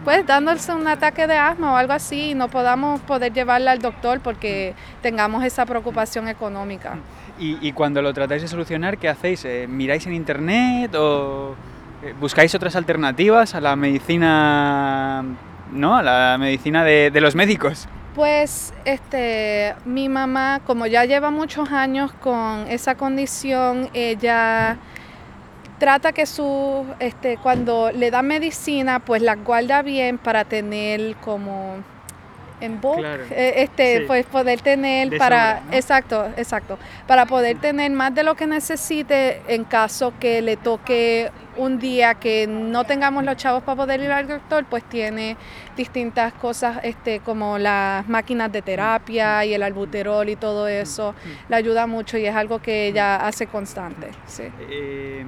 pues, 0.04 0.26
dándose 0.26 0.74
un 0.74 0.88
ataque 0.88 1.28
de 1.28 1.38
asma 1.38 1.74
o 1.74 1.76
algo 1.76 1.94
así, 1.94 2.32
y 2.32 2.34
no 2.34 2.48
podamos 2.48 3.02
poder 3.02 3.32
llevarla 3.32 3.72
al 3.74 3.80
doctor 3.80 4.22
porque 4.22 4.74
tengamos 5.04 5.44
esa 5.44 5.68
preocupación 5.68 6.30
económica. 6.30 6.98
Y, 7.40 7.72
cuando 7.74 8.02
lo 8.02 8.14
tratáis 8.14 8.42
de 8.44 8.48
solucionar, 8.48 8.98
¿qué 8.98 9.10
hacéis? 9.10 9.44
Eh, 9.44 9.66
¿Miráis 9.68 10.06
en 10.06 10.14
internet 10.14 10.94
o 10.96 11.56
eh, 12.04 12.14
buscáis 12.20 12.54
otras 12.54 12.76
alternativas 12.76 13.56
a 13.56 13.60
la 13.60 13.76
medicina, 13.76 15.24
no, 15.72 15.98
a 15.98 16.04
la 16.04 16.38
medicina 16.40 16.84
de, 16.84 17.10
de 17.12 17.22
los 17.22 17.36
médicos? 17.36 17.88
Pues 18.16 18.74
este, 18.86 19.74
mi 19.86 20.08
mamá, 20.10 20.62
como 20.66 20.86
ya 20.86 21.06
lleva 21.06 21.32
muchos 21.32 21.72
años 21.72 22.14
con 22.14 22.68
esa 22.70 22.96
condición, 22.96 23.90
ella 23.94 24.78
trata 25.80 26.14
que 26.14 26.28
su, 26.28 26.86
este, 27.00 27.38
cuando 27.38 27.92
le 27.92 28.12
da 28.12 28.22
medicina, 28.22 29.00
pues 29.00 29.22
la 29.22 29.36
guarda 29.36 29.82
bien 29.82 30.20
para 30.20 30.46
tener 30.46 31.16
como 31.18 31.78
en 32.62 32.80
bulk, 32.80 33.00
Claro. 33.00 33.24
eh, 33.32 33.54
este, 33.58 34.00
Sí. 34.00 34.04
pues 34.08 34.26
poder 34.26 34.62
tener 34.62 35.10
De 35.10 35.18
para, 35.18 35.58
sobra, 35.60 35.62
¿no? 35.72 35.74
exacto, 35.78 36.26
exacto, 36.38 36.80
para 37.08 37.26
poder 37.26 37.58
tener 37.60 37.92
más 37.92 38.14
de 38.16 38.24
lo 38.24 38.36
que 38.36 38.48
necesite 38.48 39.42
en 39.48 39.64
caso 39.66 40.14
que 40.20 40.42
le 40.42 40.56
toque 40.58 41.30
un 41.56 41.78
día 41.78 42.16
que 42.16 42.48
no 42.48 42.84
tengamos 42.84 43.24
los 43.24 43.38
chavos 43.38 43.62
para 43.64 43.76
poder 43.76 44.00
ir 44.02 44.12
al 44.12 44.28
doctor, 44.28 44.66
pues 44.68 44.84
tiene 44.86 45.38
distintas 45.78 46.34
cosas, 46.34 46.80
este, 46.84 47.20
como 47.20 47.58
las 47.60 48.08
máquinas 48.08 48.52
de 48.52 48.62
terapia 48.62 49.46
y 49.46 49.54
el 49.54 49.62
albuterol 49.62 50.28
y 50.30 50.36
todo 50.36 50.68
eso, 50.68 51.14
le 51.50 51.56
ayuda 51.56 51.86
mucho 51.86 52.18
y 52.18 52.26
es 52.26 52.36
algo 52.36 52.60
que 52.60 52.88
ella 52.88 53.18
hace 53.28 53.46
constante, 53.48 54.08
sí. 54.26 54.44
Eh, 54.70 55.26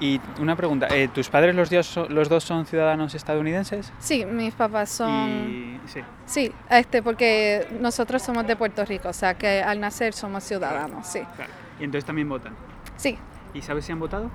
y 0.00 0.20
una 0.38 0.54
pregunta, 0.54 0.86
eh, 0.90 1.08
¿tus 1.12 1.28
padres 1.28 1.56
los 1.56 1.70
dos, 1.70 1.84
son- 1.86 2.14
los 2.14 2.28
dos 2.28 2.44
son 2.44 2.64
ciudadanos 2.66 3.16
estadounidenses? 3.16 3.92
Sí, 3.98 4.24
mis 4.24 4.54
papás 4.54 4.90
son... 4.90 5.67
Sí. 5.88 6.00
Sí, 6.26 6.52
este, 6.70 7.02
porque 7.02 7.66
nosotros 7.80 8.22
somos 8.22 8.46
de 8.46 8.56
Puerto 8.56 8.84
Rico, 8.84 9.08
o 9.08 9.12
sea 9.12 9.34
que 9.34 9.62
al 9.62 9.80
nacer 9.80 10.12
somos 10.12 10.44
ciudadanos, 10.44 11.06
sí. 11.06 11.20
Claro. 11.36 11.52
Y 11.80 11.84
entonces 11.84 12.04
también 12.04 12.28
votan. 12.28 12.54
Sí. 12.96 13.16
¿Y 13.54 13.62
sabes 13.62 13.84
si 13.86 13.92
han 13.92 13.98
votado? 13.98 14.30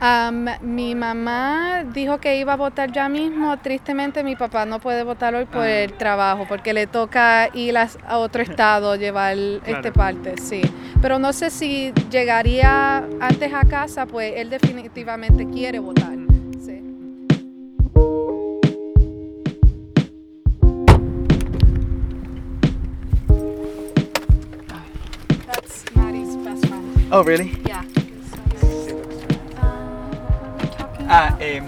Am, 0.00 0.46
mi 0.60 0.94
mamá 0.94 1.82
dijo 1.92 2.18
que 2.18 2.36
iba 2.38 2.52
a 2.52 2.56
votar 2.56 2.92
ya 2.92 3.08
mismo. 3.08 3.56
Tristemente, 3.58 4.22
mi 4.22 4.36
papá 4.36 4.64
no 4.66 4.78
puede 4.78 5.02
votar 5.02 5.34
hoy 5.34 5.46
por 5.46 5.62
Ah. 5.62 5.70
el 5.70 5.94
trabajo, 5.94 6.44
porque 6.48 6.72
le 6.72 6.86
toca 6.86 7.48
ir 7.54 7.76
a, 7.78 7.88
a 8.06 8.18
otro 8.18 8.42
estado 8.42 8.94
llevar 8.96 9.36
este 9.36 9.60
Claro. 9.64 9.92
parte, 9.94 10.34
sí. 10.38 10.60
Pero 11.02 11.18
no 11.18 11.32
sé 11.32 11.50
si 11.50 11.92
llegaría 12.10 12.98
antes 13.20 13.52
a 13.54 13.62
casa, 13.64 14.06
pues 14.06 14.34
él 14.36 14.50
definitivamente 14.50 15.46
quiere 15.48 15.78
votar. 15.80 16.12
Oh, 27.10 27.22
really? 27.22 27.56
Yeah. 27.64 27.84
Ah, 31.08 31.34
em, 31.40 31.64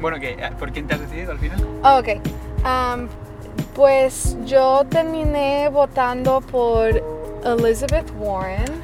bueno, 0.00 0.20
¿qué? 0.20 0.36
¿por 0.60 0.70
quién 0.70 0.86
te 0.86 0.94
has 0.94 1.00
decidido 1.00 1.32
al 1.32 1.38
final? 1.40 1.58
Oh, 1.82 1.98
ok. 1.98 2.20
Am, 2.62 3.08
pues 3.74 4.36
yo 4.46 4.84
terminé 4.88 5.68
votando 5.70 6.40
por 6.40 7.02
Elizabeth 7.44 8.08
Warren. 8.16 8.80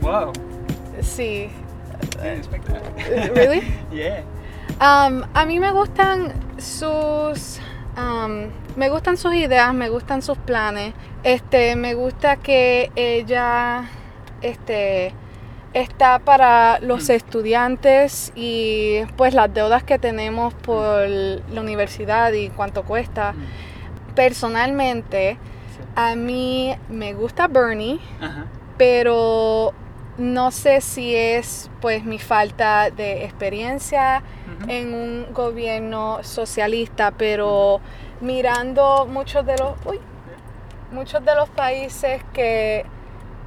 Wow. 0.00 0.32
Sí. 1.00 1.48
Really? 2.20 2.42
Really? 3.34 3.62
yeah. 3.92 4.24
Am, 4.80 5.24
a 5.34 5.46
mí 5.46 5.60
me 5.60 5.70
gustan 5.70 6.32
sus 6.58 7.60
am, 7.94 8.50
me 8.74 8.88
gustan 8.88 9.16
sus 9.16 9.32
ideas, 9.34 9.72
me 9.74 9.88
gustan 9.90 10.22
sus 10.22 10.38
planes. 10.38 10.92
Este, 11.22 11.76
me 11.76 11.94
gusta 11.94 12.36
que 12.36 12.90
ella 12.96 13.88
este 14.44 15.12
está 15.72 16.20
para 16.20 16.78
los 16.78 17.10
estudiantes 17.10 18.32
y 18.36 19.00
pues 19.16 19.34
las 19.34 19.52
deudas 19.52 19.82
que 19.82 19.98
tenemos 19.98 20.54
por 20.54 21.08
la 21.08 21.60
universidad 21.60 22.32
y 22.32 22.48
cuánto 22.48 22.84
cuesta. 22.84 23.34
Personalmente, 24.14 25.36
a 25.96 26.14
mí 26.14 26.74
me 26.88 27.12
gusta 27.14 27.48
Bernie, 27.48 27.98
Ajá. 28.20 28.46
pero 28.78 29.74
no 30.16 30.52
sé 30.52 30.80
si 30.80 31.16
es 31.16 31.68
pues 31.80 32.04
mi 32.04 32.20
falta 32.20 32.90
de 32.90 33.24
experiencia 33.24 34.22
en 34.68 34.94
un 34.94 35.26
gobierno 35.34 36.22
socialista, 36.22 37.10
pero 37.10 37.80
mirando 38.20 39.06
muchos 39.10 39.44
de 39.44 39.56
los 39.58 39.74
uy, 39.84 39.98
muchos 40.92 41.24
de 41.24 41.34
los 41.34 41.48
países 41.48 42.22
que 42.32 42.86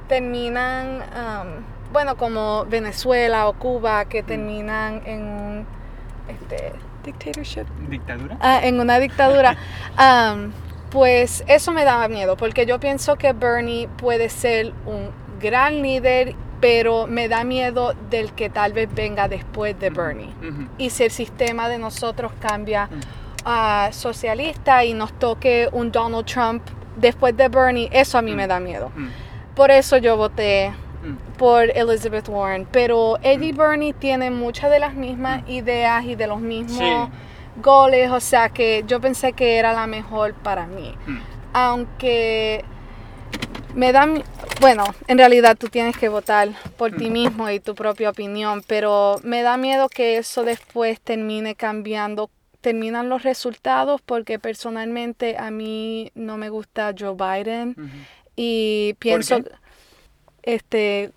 terminan 0.08 1.02
um, 1.14 1.92
bueno 1.92 2.16
como 2.16 2.64
Venezuela 2.66 3.48
o 3.48 3.52
Cuba 3.54 4.06
que 4.06 4.22
terminan 4.22 5.02
en 5.06 5.22
un 5.22 5.66
este, 6.28 6.72
dictatorship 7.04 7.64
¿Dictadura? 7.88 8.36
Ah, 8.40 8.60
en 8.62 8.80
una 8.80 8.98
dictadura, 8.98 9.56
pues 10.90 11.44
eso 11.46 11.72
me 11.72 11.84
daba 11.84 12.08
miedo, 12.08 12.36
porque 12.36 12.66
yo 12.66 12.80
pienso 12.80 13.16
que 13.16 13.32
Bernie 13.32 13.88
puede 13.88 14.28
ser 14.28 14.72
un 14.86 15.10
gran 15.40 15.82
líder, 15.82 16.34
pero 16.60 17.06
me 17.06 17.28
da 17.28 17.44
miedo 17.44 17.94
del 18.10 18.32
que 18.32 18.50
tal 18.50 18.72
vez 18.72 18.88
venga 18.92 19.28
después 19.28 19.78
de 19.78 19.90
Bernie. 19.90 20.32
Ujú. 20.42 20.66
Y 20.78 20.90
si 20.90 21.04
el 21.04 21.10
sistema 21.10 21.68
de 21.68 21.78
nosotros 21.78 22.32
cambia 22.40 22.86
Mm. 22.86 23.00
a 23.44 23.88
socialista 23.92 24.84
y 24.84 24.94
nos 24.94 25.12
toque 25.18 25.68
un 25.72 25.92
Donald 25.92 26.26
Trump 26.26 26.62
después 26.96 27.36
de 27.36 27.48
Bernie, 27.48 27.88
eso 27.92 28.18
a 28.18 28.22
mí 28.22 28.32
Mm. 28.32 28.36
me 28.36 28.46
da 28.46 28.58
miedo. 28.60 28.90
Mm. 28.96 29.08
Por 29.58 29.72
eso 29.72 29.96
yo 29.96 30.16
voté 30.16 30.72
por 31.36 31.64
Elizabeth 31.76 32.28
Warren, 32.28 32.64
pero 32.70 33.18
Eddie 33.22 33.52
Bernie 33.52 33.92
tiene 33.92 34.30
muchas 34.30 34.70
de 34.70 34.78
las 34.78 34.94
mismas 34.94 35.42
ideas 35.48 36.04
y 36.04 36.14
de 36.14 36.28
los 36.28 36.38
mismos 36.38 37.10
goles, 37.60 38.08
o 38.12 38.20
sea 38.20 38.50
que 38.50 38.84
yo 38.86 39.00
pensé 39.00 39.32
que 39.32 39.56
era 39.56 39.72
la 39.72 39.88
mejor 39.88 40.34
para 40.34 40.68
mí. 40.68 40.94
Aunque 41.52 42.64
me 43.74 43.90
da, 43.90 44.06
bueno, 44.60 44.84
en 45.08 45.18
realidad 45.18 45.56
tú 45.58 45.66
tienes 45.66 45.96
que 45.96 46.08
votar 46.08 46.50
por 46.76 46.92
ti 46.92 47.10
mismo 47.10 47.50
y 47.50 47.58
tu 47.58 47.74
propia 47.74 48.10
opinión, 48.10 48.62
pero 48.64 49.16
me 49.24 49.42
da 49.42 49.56
miedo 49.56 49.88
que 49.88 50.18
eso 50.18 50.44
después 50.44 51.00
termine 51.00 51.56
cambiando, 51.56 52.30
terminan 52.60 53.08
los 53.08 53.24
resultados 53.24 54.02
porque 54.02 54.38
personalmente 54.38 55.36
a 55.36 55.50
mí 55.50 56.12
no 56.14 56.36
me 56.36 56.48
gusta 56.48 56.94
Joe 56.96 57.14
Biden 57.14 57.74
y 58.40 58.94
pienso 59.00 59.42
este 60.44 61.10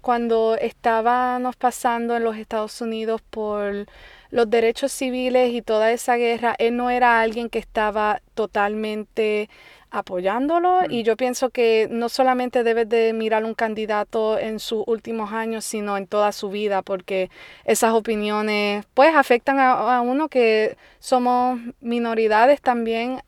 cuando 0.00 0.54
estábamos 0.54 1.56
pasando 1.56 2.16
en 2.16 2.22
los 2.22 2.36
Estados 2.36 2.80
Unidos 2.80 3.20
por 3.30 3.86
los 4.30 4.48
derechos 4.48 4.92
civiles 4.92 5.52
y 5.52 5.60
toda 5.60 5.90
esa 5.90 6.14
guerra, 6.14 6.54
él 6.58 6.76
no 6.76 6.88
era 6.88 7.20
alguien 7.20 7.50
que 7.50 7.58
estaba 7.58 8.22
totalmente 8.34 9.50
apoyándolo 9.90 10.82
y 10.88 11.02
yo 11.02 11.16
pienso 11.16 11.50
que 11.50 11.88
no 11.90 12.08
solamente 12.08 12.62
debes 12.62 12.88
de 12.88 13.12
mirar 13.12 13.44
un 13.44 13.54
candidato 13.54 14.38
en 14.38 14.60
sus 14.60 14.84
últimos 14.86 15.32
años, 15.32 15.64
sino 15.64 15.96
en 15.96 16.06
toda 16.06 16.30
su 16.30 16.48
vida, 16.48 16.82
porque 16.82 17.28
esas 17.64 17.92
opiniones 17.92 18.86
pues 18.94 19.16
afectan 19.16 19.58
a, 19.58 20.00
uno 20.02 20.28
que 20.28 20.76
somos 21.00 21.58
minoridades 21.80 22.60
también. 22.60 23.20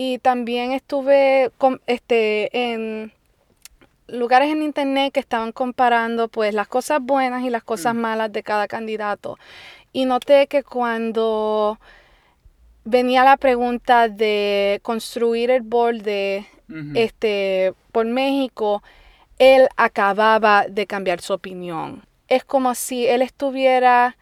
Y 0.00 0.18
también 0.18 0.70
estuve 0.70 1.50
con, 1.58 1.80
este, 1.88 2.72
en 2.72 3.12
lugares 4.06 4.48
en 4.48 4.62
internet 4.62 5.12
que 5.12 5.18
estaban 5.18 5.50
comparando 5.50 6.28
pues 6.28 6.54
las 6.54 6.68
cosas 6.68 7.00
buenas 7.02 7.42
y 7.42 7.50
las 7.50 7.64
cosas 7.64 7.96
mm. 7.96 7.98
malas 7.98 8.32
de 8.32 8.44
cada 8.44 8.68
candidato. 8.68 9.38
Y 9.92 10.04
noté 10.04 10.46
que 10.46 10.62
cuando 10.62 11.80
venía 12.84 13.24
la 13.24 13.36
pregunta 13.36 14.08
de 14.08 14.78
construir 14.84 15.50
el 15.50 15.62
borde 15.62 16.46
este, 16.94 17.74
por 17.90 18.06
México, 18.06 18.84
él 19.40 19.66
acababa 19.76 20.68
de 20.68 20.86
cambiar 20.86 21.20
su 21.20 21.32
opinión. 21.32 22.04
Es 22.28 22.44
como 22.44 22.76
si 22.76 23.04
él 23.08 23.20
estuviera 23.20 24.16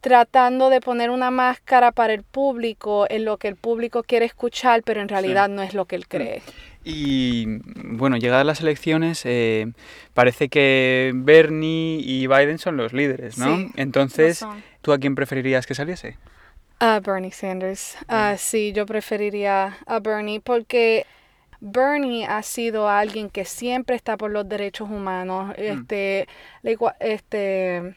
tratando 0.00 0.70
de 0.70 0.80
poner 0.80 1.10
una 1.10 1.30
máscara 1.30 1.92
para 1.92 2.12
el 2.12 2.22
público 2.22 3.06
en 3.08 3.24
lo 3.24 3.36
que 3.36 3.48
el 3.48 3.56
público 3.56 4.02
quiere 4.02 4.26
escuchar, 4.26 4.82
pero 4.82 5.00
en 5.00 5.08
realidad 5.08 5.48
no 5.48 5.62
es 5.62 5.74
lo 5.74 5.84
que 5.84 5.96
él 5.96 6.08
cree. 6.08 6.42
Y 6.82 7.44
bueno, 7.74 8.16
llegadas 8.16 8.46
las 8.46 8.60
elecciones, 8.60 9.22
eh, 9.24 9.70
parece 10.14 10.48
que 10.48 11.12
Bernie 11.14 12.00
y 12.00 12.26
Biden 12.26 12.58
son 12.58 12.76
los 12.76 12.92
líderes, 12.92 13.36
¿no? 13.36 13.70
Entonces, 13.76 14.44
¿tú 14.80 14.92
a 14.92 14.98
quién 14.98 15.14
preferirías 15.14 15.66
que 15.66 15.74
saliese? 15.74 16.16
A 16.78 17.00
Bernie 17.00 17.32
Sanders. 17.32 17.98
Uh, 18.08 18.38
sí, 18.38 18.72
yo 18.72 18.86
preferiría 18.86 19.76
a 19.86 20.00
Bernie 20.00 20.40
porque 20.40 21.04
Bernie 21.60 22.24
ha 22.24 22.42
sido 22.42 22.88
alguien 22.88 23.28
que 23.28 23.44
siempre 23.44 23.96
está 23.96 24.16
por 24.16 24.30
los 24.30 24.48
derechos 24.48 24.88
humanos. 24.88 25.48
Mm. 25.50 25.60
Este, 25.60 26.28
este, 27.00 27.96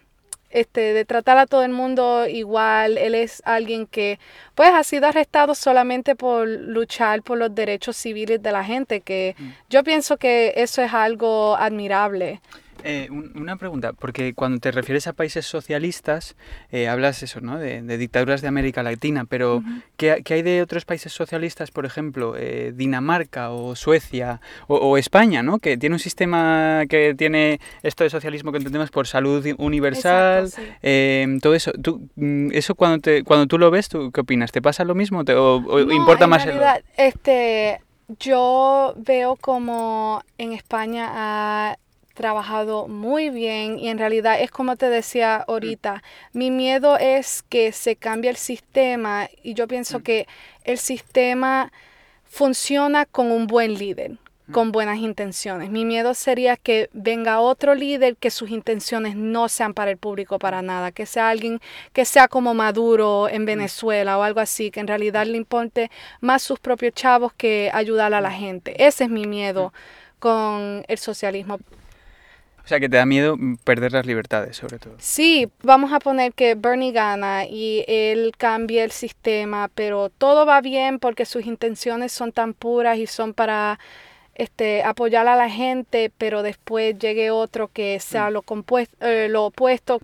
este, 0.54 0.94
de 0.94 1.04
tratar 1.04 1.38
a 1.38 1.48
todo 1.48 1.64
el 1.64 1.72
mundo 1.72 2.28
igual. 2.28 2.98
Él 2.98 3.16
es 3.16 3.42
alguien 3.44 3.88
que, 3.88 4.20
pues, 4.56 4.70
ha 4.70 4.84
sido 4.84 5.08
arrestado 5.08 5.56
solamente 5.56 6.16
por 6.16 6.48
luchar 6.48 7.24
por 7.24 7.38
los 7.38 7.54
derechos 7.54 7.98
civiles 7.98 8.42
de 8.42 8.52
la 8.52 8.64
gente, 8.64 9.02
que 9.02 9.36
mm. 9.38 9.50
yo 9.70 9.84
pienso 9.84 10.18
que 10.18 10.54
eso 10.56 10.82
es 10.82 10.94
algo 10.94 11.58
admirable. 11.58 12.40
Eh, 12.86 13.08
una 13.10 13.56
pregunta, 13.56 13.94
porque 13.94 14.34
cuando 14.34 14.60
te 14.60 14.72
refieres 14.72 15.08
a 15.08 15.14
países 15.14 15.46
socialistas, 15.46 16.36
eh, 16.70 16.90
hablas 16.90 17.24
eso, 17.24 17.40
¿no? 17.40 17.58
De, 17.58 17.82
dictaduras 17.98 18.42
de 18.42 18.50
América 18.50 18.84
Latina, 18.84 19.24
pero 19.24 19.64
¿qué, 19.96 20.22
hay 20.30 20.42
de 20.42 20.62
otros 20.62 20.84
países 20.84 21.14
socialistas, 21.14 21.72
por 21.72 21.86
ejemplo, 21.86 22.36
eh, 22.38 22.74
Dinamarca 22.76 23.52
o 23.52 23.76
Suecia 23.76 24.42
o, 24.68 24.98
España, 24.98 25.44
¿no? 25.44 25.60
Que 25.60 25.78
tiene 25.78 25.96
un 25.96 26.00
sistema 26.00 26.84
que 26.90 27.16
tiene 27.16 27.62
esto 27.84 28.04
de 28.04 28.10
socialismo 28.10 28.52
que 28.52 28.58
entendemos 28.58 28.92
por 28.92 29.08
salud 29.08 29.46
universal, 29.58 30.50
em, 30.82 31.40
todo 31.40 31.56
eso. 31.56 31.72
¿Tú, 31.72 32.10
mm, 32.16 32.52
eso 32.52 32.76
cuando, 32.76 33.00
te, 33.00 33.24
cuando 33.24 33.48
tú 33.48 33.58
lo 33.58 33.72
ves, 33.72 33.88
¿tú 33.88 34.12
qué 34.12 34.22
opinas? 34.22 34.52
¿Te 34.52 34.62
pasa 34.62 34.84
lo 34.84 34.94
mismo 34.94 35.22
o, 35.22 35.80
importa 35.92 36.28
más 36.28 36.44
realidad, 36.44 36.84
este 36.98 37.80
yo 38.20 38.94
veo 38.98 39.36
como 39.38 40.22
en 40.38 40.54
España 40.54 41.78
trabajado 42.14 42.88
muy 42.88 43.30
bien 43.30 43.80
y 43.80 43.90
en 43.90 43.98
realidad 43.98 44.40
es 44.40 44.52
como 44.52 44.76
te 44.76 44.90
decía 44.90 45.38
ahorita, 45.48 46.04
mi 46.32 46.52
miedo 46.52 46.98
es 46.98 47.44
que 47.50 47.72
se 47.72 47.96
cambie 47.96 48.30
el 48.30 48.38
sistema 48.38 49.30
y 49.42 49.54
yo 49.56 49.68
pienso 49.68 50.00
mm. 50.00 50.04
que 50.04 50.28
el 50.64 50.78
sistema 50.78 51.72
funciona 52.26 53.06
con 53.06 53.32
un 53.32 53.48
buen 53.48 53.74
líder, 53.74 54.12
mm. 54.48 54.52
con 54.52 54.72
buenas 54.72 55.00
intenciones. 55.00 55.72
Mi 55.72 55.86
miedo 55.86 56.14
sería 56.14 56.56
que 56.56 56.90
venga 56.94 57.40
otro 57.40 57.74
líder 57.74 58.16
que 58.16 58.30
sus 58.30 58.52
intenciones 58.52 59.16
no 59.16 59.50
sean 59.50 59.74
para 59.74 59.90
el 59.90 59.98
público 59.98 60.38
para 60.38 60.62
nada, 60.62 60.92
que 60.92 61.08
sea 61.08 61.30
alguien 61.30 61.60
que 61.94 62.06
sea 62.06 62.28
como 62.28 62.54
Maduro 62.54 63.28
en 63.28 63.44
mm. 63.44 63.46
Venezuela 63.46 64.20
o 64.20 64.24
algo 64.24 64.40
así, 64.40 64.70
que 64.70 64.80
en 64.80 64.88
realidad 64.88 65.26
le 65.26 65.38
importe 65.38 65.90
más 66.22 66.44
sus 66.44 66.60
propios 66.60 66.94
chavos 66.94 67.34
que 67.34 67.72
ayudar 67.74 68.14
a 68.14 68.22
la 68.22 68.32
gente. 68.32 68.86
Ese 68.86 69.06
es 69.06 69.10
mi 69.10 69.26
miedo 69.26 69.74
con 70.20 70.86
el 70.88 70.98
socialismo. 71.00 71.60
O 72.64 72.68
sea, 72.68 72.80
que 72.80 72.88
te 72.88 72.96
da 72.96 73.06
miedo 73.06 73.38
perder 73.66 73.92
las 73.92 74.06
libertades, 74.06 74.56
sobre 74.56 74.80
todo. 74.80 74.96
Sí, 74.98 75.50
vamos 75.64 75.92
a 75.92 76.00
poner 76.00 76.34
que 76.34 76.56
Bernie 76.56 76.94
gana 76.94 77.46
y 77.46 77.84
él 77.88 78.32
cambia 78.38 78.86
el 78.86 78.92
sistema, 78.92 79.70
pero 79.76 80.10
todo 80.10 80.46
va 80.46 80.62
bien 80.62 81.00
porque 81.00 81.26
sus 81.26 81.46
intenciones 81.46 82.14
son 82.14 82.32
tan 82.32 82.54
puras 82.54 82.98
y 82.98 83.06
son 83.06 83.34
para 83.34 83.80
este, 84.36 84.84
apoyar 84.84 85.28
a 85.28 85.36
la 85.36 85.50
gente, 85.50 86.12
pero 86.18 86.42
después 86.42 86.98
llegue 86.98 87.30
otro 87.30 87.68
que 87.68 88.00
sea 88.00 88.30
mm. 88.30 88.34
lo, 88.34 88.42
compuesto, 88.42 88.96
eh, 89.06 89.28
lo 89.30 89.46
opuesto. 89.46 90.02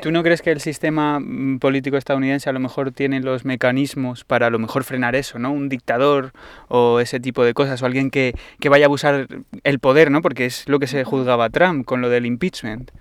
¿Tú 0.00 0.12
no 0.12 0.22
crees 0.22 0.42
que 0.42 0.52
el 0.52 0.60
sistema 0.60 1.18
mm, 1.18 1.58
político 1.58 1.96
estadounidense 1.96 2.48
a 2.48 2.52
lo 2.52 2.60
mejor 2.60 2.92
tiene 2.92 3.20
los 3.20 3.44
mecanismos 3.44 4.24
para 4.24 4.46
a 4.46 4.50
lo 4.50 4.58
mejor 4.58 4.84
frenar 4.84 5.16
eso, 5.16 5.38
¿no? 5.38 5.52
Un 5.52 5.68
dictador 5.68 6.32
o 6.68 7.00
ese 7.00 7.18
tipo 7.18 7.44
de 7.44 7.54
cosas, 7.54 7.82
o 7.82 7.86
alguien 7.86 8.10
que, 8.10 8.34
que 8.60 8.68
vaya 8.68 8.84
a 8.84 8.88
abusar 8.88 9.26
el 9.64 9.78
poder, 9.80 10.10
¿no? 10.10 10.22
Porque 10.22 10.46
es 10.46 10.68
lo 10.68 10.78
que 10.78 10.86
se 10.86 11.02
juzgaba 11.04 11.46
a 11.46 11.50
Trump 11.50 11.84
con 11.84 12.00
lo 12.00 12.08
del 12.08 12.26
impeachment. 12.26 12.92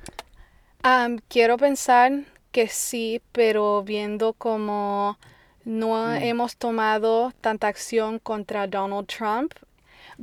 quiero 1.28 1.58
pensar 1.58 2.12
que 2.52 2.68
sí, 2.68 3.22
pero 3.32 3.84
viendo 3.84 4.34
como 4.34 5.18
no 5.66 6.08
mm. 6.08 6.24
hemos 6.24 6.58
tomado 6.58 7.32
tanta 7.42 7.68
acción 7.68 8.20
contra 8.20 8.68
Donald 8.68 9.08
Trump, 9.08 9.54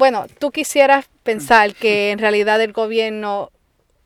bueno, 0.00 0.24
tú 0.38 0.50
quisieras 0.50 1.10
pensar 1.24 1.74
que 1.74 2.10
en 2.10 2.18
realidad 2.18 2.58
el 2.62 2.72
gobierno 2.72 3.50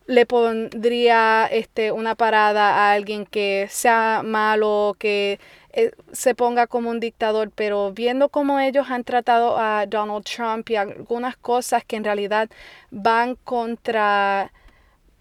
le 0.07 0.27
pondría 0.27 1.47
este, 1.47 1.93
una 1.93 2.17
parada 2.17 2.75
a 2.75 2.93
alguien 2.95 3.25
que 3.25 3.69
sea 3.71 4.23
malo, 4.25 4.97
que 4.99 5.39
eh, 5.73 5.93
se 6.11 6.35
ponga 6.35 6.67
como 6.67 6.91
un 6.91 6.99
dictador, 6.99 7.53
pero 7.55 7.93
viendo 7.93 8.29
cómo 8.29 8.59
ellos 8.59 8.91
han 8.91 9.05
tratado 9.05 9.57
a 9.57 9.87
Donald 9.87 10.25
Trump 10.25 10.69
y 10.69 10.75
algunas 10.75 11.37
cosas 11.37 11.85
que 11.85 11.95
en 11.95 12.03
realidad 12.03 12.51
van 12.91 13.37
contra 13.37 14.51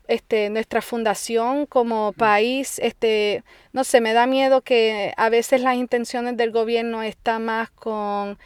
este, 0.07 0.49
nuestra 0.49 0.81
fundación 0.81 1.67
como 1.67 2.13
país, 2.13 2.79
este, 2.79 3.43
no 3.73 3.83
sé, 3.83 4.01
me 4.01 4.13
da 4.13 4.25
miedo 4.25 4.62
que 4.62 5.13
a 5.17 5.29
veces 5.29 5.62
las 5.62 5.75
intenciones 5.75 6.36
del 6.36 6.49
gobierno 6.49 7.03
están 7.03 7.45
más 7.45 7.69
con 7.69 8.39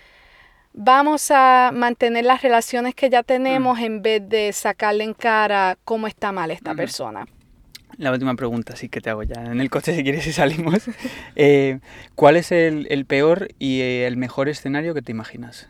vamos 0.77 1.31
a 1.31 1.71
mantener 1.73 2.23
las 2.23 2.43
relaciones 2.43 2.93
que 2.95 3.09
ya 3.09 3.23
tenemos 3.23 3.79
mm. 3.79 3.83
en 3.83 4.01
vez 4.01 4.29
de 4.29 4.53
sacarle 4.53 5.03
en 5.03 5.13
cara 5.13 5.77
cómo 5.83 6.07
está 6.07 6.31
mal 6.31 6.51
esta 6.51 6.75
persona. 6.75 7.25
La 7.97 8.11
última 8.11 8.35
pregunta, 8.35 8.75
sí 8.75 8.87
que 8.89 9.01
te 9.01 9.09
hago 9.09 9.23
ya 9.23 9.43
en 9.43 9.59
el 9.59 9.71
coche 9.71 9.95
si 9.95 10.03
quieres 10.03 10.25
y 10.27 10.31
salimos. 10.31 10.83
Eh, 11.35 11.79
¿Cuál 12.15 12.35
es 12.35 12.51
el, 12.51 13.05
peor 13.05 13.49
y 13.59 13.81
el 13.81 14.17
mejor 14.17 14.49
escenario 14.49 14.93
que 14.93 15.01
te 15.01 15.11
imaginas? 15.11 15.67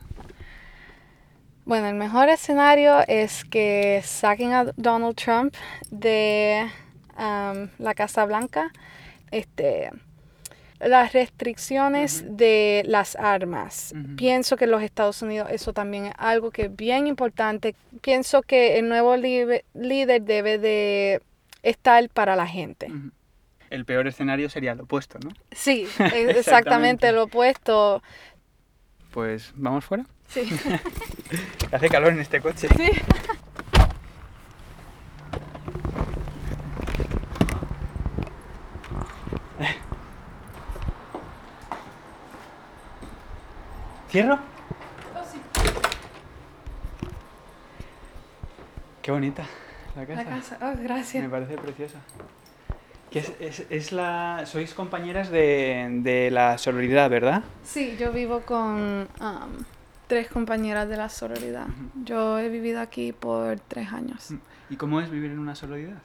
Bueno, 1.66 1.88
el 1.88 1.96
mejor 1.96 2.30
escenario 2.30 3.00
es 3.08 3.44
que 3.44 4.02
saquen 4.04 4.54
a 4.54 4.66
Donald 4.78 5.16
Trump 5.16 5.54
de 5.90 6.68
um, 7.18 7.68
la 7.80 7.94
Casa 7.96 8.26
Blanca. 8.26 8.72
Este, 9.32 9.92
las 10.80 11.14
restricciones 11.14 12.24
de 12.28 12.84
las 12.86 13.16
armas. 13.16 13.94
Pienso 14.16 14.58
que 14.58 14.66
en 14.66 14.72
los 14.72 14.84
Estados 14.84 15.22
Unidos 15.22 15.50
eso 15.52 15.74
también 15.74 16.08
es 16.08 16.14
algo 16.18 16.52
que 16.52 16.64
es 16.64 16.76
bien 16.76 17.08
importante. 17.08 17.76
Pienso 18.02 18.42
que 18.42 18.78
el 18.78 18.88
nuevo 18.88 19.16
líder 19.16 19.64
debe 20.22 20.58
de 20.58 21.22
estar 21.64 22.08
para 22.10 22.36
la 22.36 22.48
gente. 22.48 22.92
El 23.70 23.86
peor 23.86 24.08
escenario 24.08 24.50
sería 24.50 24.72
el 24.74 24.82
opuesto, 24.82 25.20
¿no? 25.20 25.32
Sí, 25.52 25.82
exactamente, 26.00 26.40
exactamente 26.40 27.18
opuesto. 27.18 28.02
Pues 29.12 29.52
vamos 29.56 29.84
fuera. 29.84 30.06
Sí. 30.30 30.48
Hace 31.72 31.90
calor 31.90 32.14
en 32.14 32.20
este 32.20 32.40
coche. 32.40 32.68
Sí. 32.76 32.92
¿Cierro? 44.10 44.40
Qué 49.02 49.12
bonita 49.12 49.44
la 49.96 50.06
casa. 50.06 50.24
La 50.24 50.30
casa, 50.30 50.58
oh, 50.62 50.74
gracias. 50.84 51.24
Me 51.24 51.30
parece 51.30 51.58
preciosa. 51.58 52.00
Que 53.10 53.20
es, 53.20 53.32
es- 53.40 53.66
es 53.70 53.92
la, 53.94 54.44
sois 54.46 54.74
compañeras 54.74 55.30
de, 55.30 55.88
de 56.02 56.30
la 56.30 56.58
sororidad, 56.58 57.10
¿verdad? 57.10 57.44
Sí, 57.64 57.96
yo 57.98 58.12
vivo 58.12 58.42
con 58.42 59.08
um, 59.22 59.64
tres 60.08 60.28
compañeras 60.28 60.90
de 60.90 60.98
la 60.98 61.08
sororidad. 61.10 61.68
Yo 62.04 62.38
he 62.38 62.50
vivido 62.50 62.82
aquí 62.82 63.14
por 63.14 63.60
tres 63.62 63.94
años. 63.94 64.34
¿Y 64.70 64.76
cómo 64.76 65.00
es 65.00 65.10
vivir 65.10 65.32
en 65.32 65.40
una 65.40 65.56
sororidad? 65.56 65.98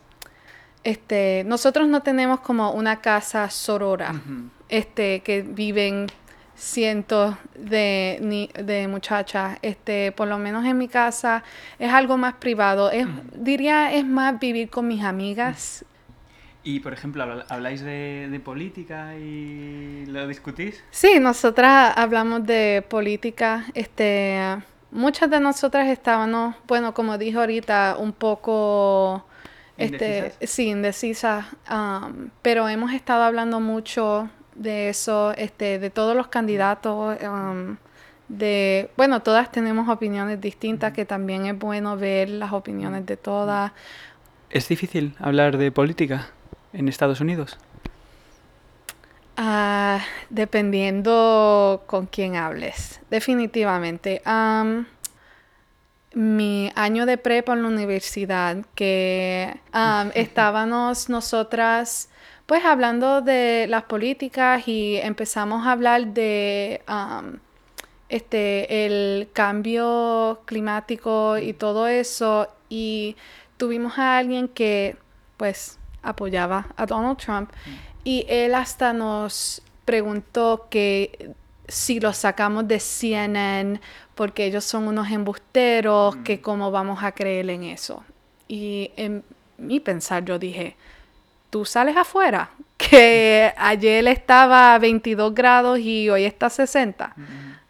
Este, 0.85 1.43
nosotros 1.47 1.89
no 1.89 2.03
tenemos 2.03 2.41
como 2.41 2.71
una 2.73 3.01
casa 3.01 3.49
sorora, 3.51 4.15
este, 4.69 5.21
que 5.21 5.43
viven 5.43 6.07
cientos 6.57 7.37
de, 7.55 8.19
ni- 8.23 8.51
de 8.63 8.89
muchachas. 8.89 9.59
Este, 9.63 10.13
por 10.13 10.29
lo 10.29 10.39
menos 10.39 10.65
en 10.65 10.79
mi 10.79 10.89
casa 10.89 11.43
es 11.79 11.93
algo 11.93 12.17
más 12.17 12.35
privado. 12.35 12.91
Es, 12.91 13.07
Diría 13.35 13.93
es 13.93 14.05
más 14.05 14.39
vivir 14.39 14.71
con 14.71 14.87
mis 14.89 15.03
amigas. 15.03 15.85
Y, 16.65 16.79
por 16.81 16.93
ejemplo, 16.93 17.45
¿habláis 17.49 17.81
de, 17.83 18.29
de 18.31 18.39
política 18.41 19.17
y 19.17 20.07
lo 20.07 20.29
discutís? 20.29 20.83
Sí, 20.93 21.19
nosotras 21.19 21.93
hablamos 21.97 22.47
de 22.47 22.85
política. 22.89 23.65
Este, 23.75 24.39
muchas 24.93 25.29
de 25.29 25.41
nosotras 25.41 25.89
estábamos, 25.89 26.55
bueno, 26.69 26.95
como 26.95 27.19
dije 27.19 27.37
ahorita, 27.39 27.97
un 27.99 28.13
poco, 28.13 29.25
este, 29.77 30.19
¿Indecisas? 30.19 30.51
sí, 30.51 30.69
indecisas. 30.69 31.47
um, 31.69 32.29
pero 32.43 32.69
hemos 32.69 32.93
estado 32.93 33.25
hablando 33.25 33.59
mucho 33.59 34.31
de 34.55 34.89
eso, 34.89 35.33
este, 35.37 35.79
de 35.79 35.91
todos 35.91 36.17
los 36.17 36.29
candidatos. 36.29 37.17
um, 37.23 37.77
de, 38.29 38.91
bueno, 38.97 39.21
todas 39.21 39.53
tenemos 39.53 39.89
opiniones 39.89 40.41
distintas, 40.41 40.93
que 40.93 41.05
también 41.05 41.47
es 41.47 41.59
bueno 41.59 41.97
ver 41.97 42.31
las 42.31 42.53
opiniones 42.53 43.05
de 43.05 43.17
todas. 43.17 43.73
¿Es 44.49 44.69
difícil 44.69 45.15
hablar 45.19 45.59
de 45.59 45.71
política 45.71 46.29
en 46.73 46.89
Estados 46.89 47.21
Unidos? 47.21 47.59
Ah, 49.37 50.01
dependiendo 50.31 51.85
con 51.87 52.07
quién 52.07 52.37
hables, 52.37 53.01
definitivamente. 53.11 54.23
Am, 54.25 54.87
mi 56.15 56.71
año 56.75 57.07
de 57.07 57.19
prepa 57.19 57.55
en 57.55 57.63
la 57.63 57.69
universidad, 57.69 58.59
que 58.75 59.59
am, 59.73 60.11
estábamos 60.15 61.09
nosotras 61.09 62.09
pues 62.53 62.67
hablando 62.67 63.23
de 63.23 63.65
las 63.67 63.85
políticas 63.85 64.69
y 64.69 64.99
empezamos 64.99 65.67
a 65.67 65.73
hablar 65.73 66.09
de 66.09 66.83
este 68.11 68.85
el 68.85 69.31
cambio 69.33 70.43
climático 70.45 71.39
y 71.39 71.55
todo 71.55 71.87
eso 71.89 72.49
y 72.69 73.17
tuvimos 73.57 73.99
a 73.99 74.19
alguien 74.19 74.49
que 74.49 74.97
pues 75.39 75.79
apoyaba 76.03 76.67
a 76.77 76.85
Donald 76.85 77.17
Trump 77.17 77.51
y 78.05 78.27
él 78.29 78.55
hasta 78.55 78.93
nos 78.93 79.63
preguntó 79.87 80.67
que 80.69 81.33
si 81.69 82.01
lo 82.01 82.13
sacamos 82.13 82.69
de 82.69 82.81
CNN 82.81 83.81
porque 84.15 84.45
ellos 84.45 84.65
son 84.65 84.89
unos 84.89 85.11
embusteros, 85.11 86.17
que 86.17 86.43
cómo 86.43 86.71
vamos 86.71 87.03
a 87.03 87.13
creer 87.13 87.49
en 87.49 87.63
eso. 87.63 88.05
Y 88.47 88.91
en 88.97 89.25
mi 89.57 89.81
pensar 89.81 90.27
yo 90.27 90.39
dije, 90.39 90.77
tú 91.53 91.67
sales 91.67 91.99
afuera, 91.99 92.51
que 92.79 93.53
ayer 93.59 94.09
estaba 94.09 94.75
a 94.75 94.79
22 94.79 95.35
grados 95.35 95.79
y 95.79 96.09
hoy 96.09 96.25
está 96.25 96.47
a 96.47 96.51
60. 96.51 97.15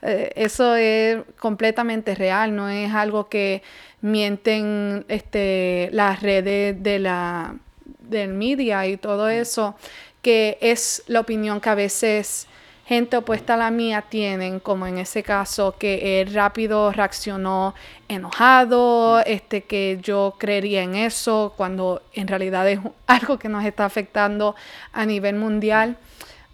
Eh, 0.03 0.33
eso 0.37 0.77
es 0.77 1.19
completamente 1.39 2.15
real, 2.15 2.55
no 2.55 2.69
es 2.69 2.95
algo 2.95 3.29
que 3.29 3.63
mienten 4.01 5.05
este, 5.09 5.91
las 5.93 6.23
redes 6.23 6.81
de 6.81 6.99
la, 7.01 7.57
del 7.99 8.33
media 8.35 8.87
y 8.87 8.97
todo 8.97 9.29
eso, 9.29 9.75
que 10.23 10.59
es 10.61 11.03
la 11.09 11.19
opinión 11.19 11.61
que 11.61 11.71
a 11.71 11.75
veces 11.75 12.47
gente 12.85 13.17
opuesta 13.17 13.55
a 13.55 13.57
la 13.57 13.71
mía 13.71 14.03
tienen, 14.09 14.61
como 14.61 14.87
en 14.87 14.99
ese 14.99 15.23
caso 15.23 15.77
que 15.79 16.21
él 16.21 16.35
rápido 16.35 16.93
reaccionó 16.93 17.75
enojado, 18.09 19.21
este 19.21 19.63
que 19.65 19.99
yo 20.03 20.35
creería 20.39 20.83
en 20.83 20.97
eso 20.97 21.55
cuando 21.57 22.03
en 22.13 22.29
realidad 22.29 22.69
es 22.69 22.81
algo 23.07 23.39
que 23.39 23.49
nos 23.49 23.65
está 23.65 23.85
afectando 23.85 24.55
a 24.93 25.07
nivel 25.07 25.37
mundial. 25.37 25.97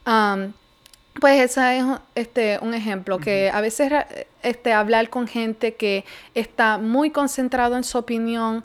Am, 0.05 0.53
pues 1.21 1.41
ese 1.41 1.79
es 1.79 1.85
este, 2.14 2.59
un 2.62 2.75
ejemplo, 2.75 3.19
que 3.19 3.51
a 3.53 3.61
veces 3.61 3.93
este, 4.43 4.73
hablar 4.73 5.11
con 5.11 5.27
gente 5.27 5.75
que 5.75 6.05
está 6.35 6.79
muy 6.79 7.11
concentrado 7.11 7.77
en 7.77 7.83
su 7.83 7.99
opinión, 7.99 8.62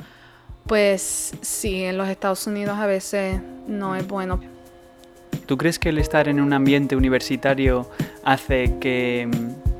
pues 0.67 1.33
sí, 1.41 1.83
en 1.83 1.97
los 1.97 2.07
Estados 2.07 2.45
Unidos 2.45 2.77
a 2.77 2.85
veces 2.85 3.41
no 3.67 3.95
es 3.95 4.07
bueno. 4.07 4.39
¿Tú 5.45 5.57
crees 5.57 5.79
que 5.79 5.89
el 5.89 5.97
estar 5.97 6.27
en 6.27 6.39
un 6.39 6.53
ambiente 6.53 6.95
universitario 6.95 7.89
hace 8.23 8.75
que 8.79 9.27
mm, 9.29 9.73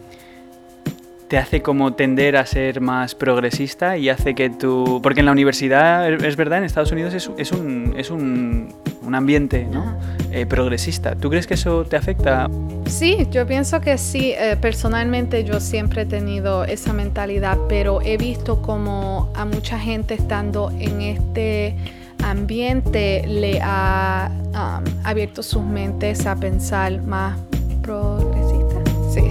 te 1.28 1.38
hace 1.38 1.62
como 1.62 1.94
tender 1.94 2.38
a 2.38 2.46
ser 2.46 2.80
más 2.80 3.16
progresista 3.16 3.98
y 3.98 4.10
hace 4.10 4.36
que 4.36 4.50
tú... 4.50 5.00
Porque 5.02 5.22
en 5.22 5.26
la 5.26 5.32
universidad, 5.32 6.12
es 6.12 6.36
verdad, 6.36 6.60
en 6.60 6.66
Estados 6.66 6.92
Unidos 6.92 7.14
es, 7.14 7.30
es 7.38 7.52
un, 7.52 7.96
es 7.98 8.12
un, 8.12 8.74
un 9.02 9.16
ambiente 9.16 9.66
¿no? 9.66 9.98
Eh, 10.32 10.46
progresista. 10.46 11.16
¿Tú 11.16 11.30
crees 11.30 11.48
que 11.48 11.56
eso 11.56 11.86
te 11.86 11.96
afecta? 11.96 12.50
Sí, 12.86 13.28
yo 13.32 13.46
pienso 13.46 13.82
que 13.82 13.98
sí. 13.98 14.34
Eh, 14.38 14.58
personalmente 14.60 15.44
yo 15.44 15.60
siempre 15.60 16.04
he 16.04 16.06
tenido 16.06 16.66
esa 16.66 16.94
mentalidad, 16.94 17.58
pero 17.68 18.02
he 18.02 18.18
visto 18.18 18.62
como 18.62 19.32
a 19.36 19.46
mucha 19.46 19.80
gente 19.80 20.14
estando 20.14 20.72
en 20.80 21.02
este 21.02 21.76
ambiente 22.24 23.26
le 23.28 23.60
ha 23.62 24.32
um, 24.32 25.06
abierto 25.06 25.44
sus 25.44 25.62
mentes 25.64 26.26
a 26.26 26.36
pensar 26.36 27.02
más 27.02 27.38
progresista. 27.82 28.82
Sí. 29.14 29.22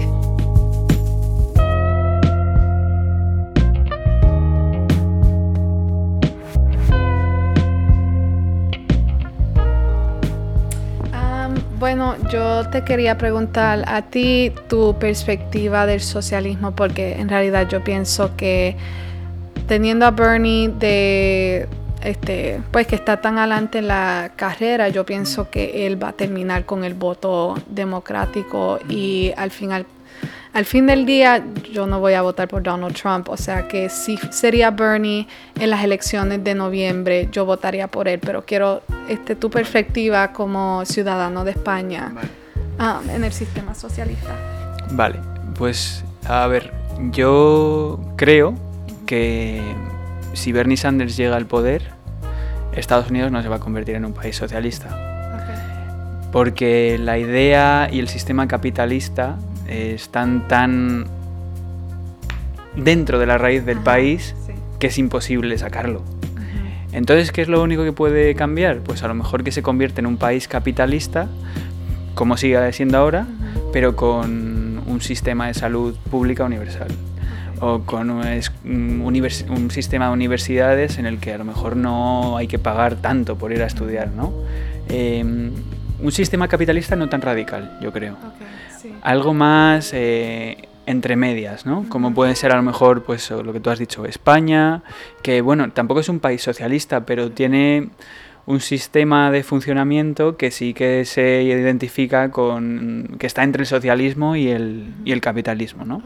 Am, 11.11 11.55
bueno, 11.79 12.15
yo 12.31 12.69
te 12.69 12.83
quería 12.83 13.17
preguntar 13.17 13.83
a 13.87 14.03
ti 14.03 14.51
tu 14.67 14.95
perspectiva 14.99 15.85
del 15.85 16.01
socialismo, 16.01 16.71
porque 16.71 17.13
en 17.19 17.27
realidad 17.27 17.67
yo 17.67 17.83
pienso 17.83 18.35
que 18.37 18.77
teniendo 19.67 20.05
a 20.05 20.11
Bernie 20.11 20.69
de 20.69 21.67
este, 22.03 22.61
pues 22.71 22.87
que 22.87 22.95
está 22.95 23.21
tan 23.21 23.37
adelante 23.37 23.79
en 23.79 23.87
la 23.87 24.31
carrera, 24.35 24.89
yo 24.89 25.05
pienso 25.05 25.49
que 25.49 25.87
él 25.87 26.01
va 26.01 26.09
a 26.09 26.13
terminar 26.13 26.65
con 26.65 26.83
el 26.83 26.93
voto 26.93 27.55
democrático 27.67 28.79
y 28.89 29.31
al 29.37 29.51
final 29.51 29.85
al 30.53 30.65
fin 30.65 30.85
del 30.85 31.05
día 31.07 31.43
yo 31.71 31.87
no 31.87 31.99
voy 31.99 32.13
a 32.13 32.21
votar 32.21 32.47
por 32.47 32.61
Donald 32.61 32.95
Trump, 32.95 33.27
o 33.29 33.37
sea 33.37 33.67
que 33.67 33.89
si 33.89 34.17
sería 34.29 34.69
Bernie 34.69 35.27
en 35.59 35.69
las 35.71 35.83
elecciones 35.83 36.43
de 36.43 36.53
noviembre, 36.53 37.27
yo 37.31 37.45
votaría 37.45 37.87
por 37.87 38.07
él, 38.07 38.19
pero 38.19 38.45
quiero 38.45 38.83
este, 39.09 39.35
tu 39.35 39.49
perspectiva 39.49 40.31
como 40.31 40.85
ciudadano 40.85 41.43
de 41.43 41.51
España 41.51 42.13
ah, 42.77 43.01
en 43.09 43.23
el 43.23 43.33
sistema 43.33 43.73
socialista. 43.73 44.35
Vale, 44.91 45.19
pues 45.57 46.03
a 46.27 46.45
ver, 46.45 46.71
yo 47.11 47.99
creo 48.15 48.53
que 49.07 49.59
si 50.33 50.51
Bernie 50.51 50.77
Sanders 50.77 51.15
llega 51.15 51.35
al 51.35 51.45
poder, 51.45 51.83
Estados 52.75 53.09
Unidos 53.09 53.31
no 53.31 53.41
se 53.41 53.49
va 53.49 53.57
a 53.57 53.59
convertir 53.59 53.95
en 53.95 54.05
un 54.05 54.13
país 54.13 54.35
socialista. 54.35 54.89
Porque 56.31 56.97
la 56.99 57.17
idea 57.17 57.89
y 57.91 57.99
el 57.99 58.07
sistema 58.07 58.47
capitalista 58.47 59.37
eh, 59.67 59.93
están 59.95 60.47
tan 60.47 61.05
dentro 62.75 63.19
de 63.19 63.27
la 63.27 63.37
raíz 63.37 63.65
del 63.65 63.77
Ajá, 63.77 63.85
país 63.85 64.35
sí. 64.47 64.53
que 64.79 64.87
es 64.87 64.97
imposible 64.97 65.57
sacarlo. 65.57 66.01
Entonces, 66.91 67.31
¿qué 67.31 67.41
es 67.41 67.47
lo 67.47 67.61
único 67.61 67.83
que 67.83 67.91
puede 67.91 68.35
cambiar? 68.35 68.79
Pues 68.79 69.03
a 69.03 69.07
lo 69.07 69.15
mejor 69.15 69.43
que 69.43 69.51
se 69.51 69.63
convierte 69.63 70.01
en 70.01 70.07
un 70.07 70.17
país 70.17 70.47
capitalista, 70.47 71.27
como 72.13 72.37
sigue 72.37 72.71
siendo 72.73 72.97
ahora, 72.99 73.25
pero 73.71 73.95
con 73.95 74.81
un 74.85 75.01
sistema 75.01 75.47
de 75.47 75.55
salud 75.55 75.95
pública 76.11 76.43
universal. 76.43 76.89
O 77.65 77.83
con 77.85 78.09
un, 78.09 79.71
sistema 79.71 80.07
de 80.07 80.13
universidades 80.13 80.97
en 80.97 81.05
el 81.05 81.19
que 81.19 81.33
a 81.33 81.37
lo 81.37 81.45
mejor 81.45 81.77
no 81.77 82.35
hay 82.35 82.47
que 82.47 82.59
pagar 82.59 82.95
tanto 82.97 83.37
por 83.37 83.53
ir 83.53 83.63
a 83.63 83.67
estudiar, 83.67 84.09
¿no? 84.09 84.33
Eh, 84.89 85.23
un 85.23 86.11
sistema 86.11 86.49
capitalista 86.49 86.97
no 86.97 87.07
tan 87.07 87.21
radical, 87.21 87.77
yo 87.81 87.93
creo 87.93 88.17
sí. 88.81 88.91
algo 89.01 89.33
más 89.33 89.91
eh, 89.93 90.67
entre 90.85 91.15
medias, 91.15 91.65
¿no? 91.65 91.85
Como 91.87 92.13
puede 92.13 92.35
ser 92.35 92.51
a 92.51 92.57
lo 92.57 92.63
mejor, 92.63 93.03
pues 93.03 93.31
lo 93.31 93.53
que 93.53 93.61
tú 93.61 93.69
has 93.69 93.79
dicho, 93.79 94.05
España, 94.05 94.83
que 95.21 95.39
bueno, 95.39 95.71
tampoco 95.71 96.01
es 96.01 96.09
un 96.09 96.19
país 96.19 96.41
socialista, 96.41 97.05
pero 97.05 97.31
tiene 97.31 97.91
un 98.45 98.59
sistema 98.59 99.31
de 99.31 99.41
funcionamiento 99.43 100.35
que 100.35 100.51
sí 100.51 100.73
que 100.73 101.05
se 101.05 101.43
identifica 101.43 102.29
con 102.29 103.15
que 103.17 103.27
está 103.27 103.43
entre 103.43 103.61
el 103.61 103.67
socialismo 103.67 104.35
y 104.35 104.49
el, 104.49 104.93
y 105.05 105.13
el 105.13 105.21
capitalismo, 105.21 105.85
¿no? 105.85 106.03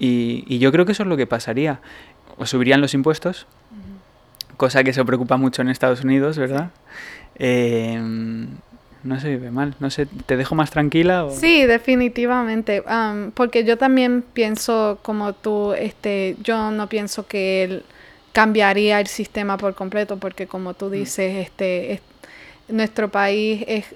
Y, 0.00 0.44
y, 0.48 0.58
yo 0.58 0.72
creo 0.72 0.86
que 0.86 0.92
eso 0.92 1.04
es 1.04 1.08
lo 1.08 1.16
que 1.16 1.26
pasaría. 1.26 1.80
O 2.38 2.46
subirían 2.46 2.80
los 2.80 2.94
impuestos, 2.94 3.46
cosa 4.56 4.82
que 4.82 4.92
se 4.92 5.04
preocupa 5.04 5.36
mucho 5.36 5.62
en 5.62 5.68
Estados 5.68 6.02
Unidos, 6.02 6.38
¿verdad? 6.38 6.70
Eh, 7.36 8.00
no 9.02 9.20
se 9.20 9.28
vive 9.30 9.50
mal. 9.50 9.74
No 9.80 9.90
sé, 9.90 10.06
¿te 10.26 10.36
dejo 10.36 10.54
más 10.54 10.70
tranquila? 10.70 11.24
O? 11.24 11.30
Sí, 11.30 11.64
definitivamente. 11.64 12.82
porque 13.34 13.64
yo 13.64 13.78
también 13.78 14.22
pienso 14.32 14.98
como 15.02 15.32
tú, 15.32 15.72
este, 15.72 16.36
yo 16.42 16.70
no 16.70 16.88
pienso 16.88 17.26
que 17.26 17.64
él 17.64 17.84
cambiaría 18.32 19.00
el 19.00 19.06
sistema 19.06 19.56
por 19.56 19.74
completo, 19.74 20.18
porque 20.18 20.46
como 20.46 20.74
tú 20.74 20.86
mm. 20.86 20.92
dices, 20.92 21.36
este, 21.46 22.02
nuestro 22.68 23.10
país 23.10 23.64
es, 23.66 23.86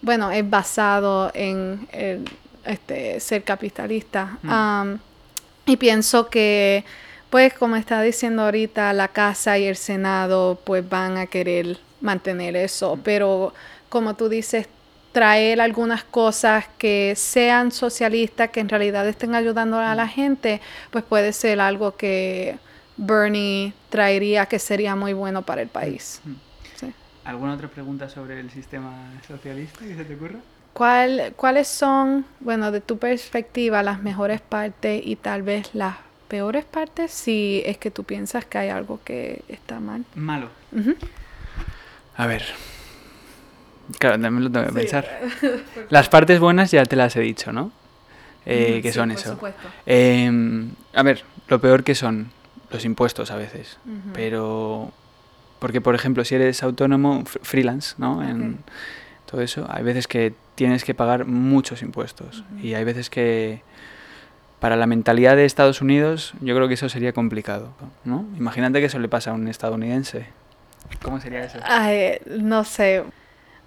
bueno, 0.00 0.30
es 0.30 0.48
basado 0.48 1.30
en 1.34 1.86
este, 2.64 3.20
ser 3.20 3.44
capitalista. 3.44 4.38
Mm. 4.42 4.94
y 5.66 5.76
pienso 5.76 6.28
que, 6.28 6.84
pues, 7.30 7.54
como 7.54 7.76
está 7.76 8.00
diciendo 8.02 8.42
ahorita, 8.42 8.92
la 8.92 9.08
Casa 9.08 9.58
y 9.58 9.64
el 9.64 9.76
Senado, 9.76 10.58
pues, 10.64 10.88
van 10.88 11.16
a 11.16 11.26
querer 11.26 11.78
mantener 12.00 12.56
eso, 12.56 12.98
pero 13.02 13.52
como 13.88 14.14
tú 14.14 14.28
dices, 14.28 14.68
traer 15.12 15.60
algunas 15.60 16.04
cosas 16.04 16.66
que 16.78 17.14
sean 17.16 17.72
socialistas, 17.72 18.50
que 18.50 18.60
en 18.60 18.68
realidad 18.68 19.08
estén 19.08 19.34
ayudando 19.34 19.78
a 19.78 19.94
la 19.94 20.06
gente, 20.06 20.60
pues 20.90 21.04
puede 21.04 21.32
ser 21.32 21.60
algo 21.60 21.96
que 21.96 22.58
Bernie 22.96 23.72
traería 23.88 24.46
que 24.46 24.58
sería 24.58 24.94
muy 24.96 25.12
bueno 25.12 25.42
para 25.42 25.62
el 25.62 25.68
país. 25.68 26.20
¿Alguna 27.24 27.54
otra 27.54 27.68
pregunta 27.68 28.08
sobre 28.08 28.40
el 28.40 28.50
sistema 28.50 28.92
socialista 29.26 29.80
que 29.80 29.94
se 29.94 30.04
te 30.04 30.14
ocurra? 30.14 30.38
¿Cuál, 30.78 31.32
¿Cuáles 31.34 31.66
son, 31.66 32.24
bueno, 32.38 32.70
de 32.70 32.80
tu 32.80 32.98
perspectiva, 32.98 33.82
las 33.82 34.00
mejores 34.00 34.40
partes 34.40 35.02
y 35.04 35.16
tal 35.16 35.42
vez 35.42 35.74
las 35.74 35.96
peores 36.28 36.64
partes 36.64 37.10
si 37.10 37.64
es 37.66 37.78
que 37.78 37.90
tú 37.90 38.04
piensas 38.04 38.44
que 38.44 38.58
hay 38.58 38.68
algo 38.68 39.00
que 39.04 39.42
está 39.48 39.80
mal? 39.80 40.04
Malo. 40.14 40.50
A 42.16 42.26
ver. 42.28 42.44
Claro, 43.98 44.20
también 44.20 44.44
lo 44.44 44.52
tengo 44.52 44.66
que 44.66 44.72
pensar. 44.72 45.20
Las 45.90 46.08
partes 46.08 46.38
buenas 46.38 46.70
ya 46.70 46.84
te 46.84 46.94
las 46.94 47.16
he 47.16 47.20
dicho, 47.20 47.52
¿no? 47.52 47.72
Eh, 48.46 48.78
que 48.80 48.92
son 48.92 49.10
eso. 49.10 49.36
Eh, 49.84 50.30
a 50.94 51.02
ver, 51.02 51.24
lo 51.48 51.60
peor 51.60 51.82
que 51.82 51.96
son 51.96 52.30
los 52.70 52.84
impuestos 52.84 53.32
a 53.32 53.36
veces. 53.36 53.78
Pero. 54.12 54.92
Porque, 55.58 55.80
por 55.80 55.94
ejemplo, 55.94 56.24
si 56.24 56.36
eres 56.36 56.62
autónomo, 56.62 57.24
freelance, 57.24 57.94
¿no? 57.98 58.22
En 58.22 58.58
todo 59.30 59.42
eso, 59.42 59.66
hay 59.68 59.84
veces 59.84 60.06
que 60.06 60.32
tienes 60.54 60.84
que 60.84 60.94
pagar 60.94 61.26
muchos 61.26 61.82
impuestos. 61.82 62.44
Y 62.62 62.74
hay 62.74 62.84
veces 62.84 63.10
que. 63.10 63.62
Para 64.60 64.74
la 64.74 64.86
mentalidad 64.86 65.36
de 65.36 65.44
Estados 65.44 65.80
Unidos, 65.82 66.34
yo 66.40 66.56
creo 66.56 66.66
que 66.66 66.74
eso 66.74 66.88
sería 66.88 67.12
complicado, 67.12 67.72
¿no? 68.04 68.26
Imagínate 68.36 68.80
que 68.80 68.86
eso 68.86 68.98
le 68.98 69.08
pasa 69.08 69.30
a 69.30 69.34
un 69.34 69.46
estadounidense. 69.46 70.26
¿Cómo 71.00 71.20
sería 71.20 71.44
eso? 71.44 71.58
no 72.26 72.64
sé. 72.64 73.04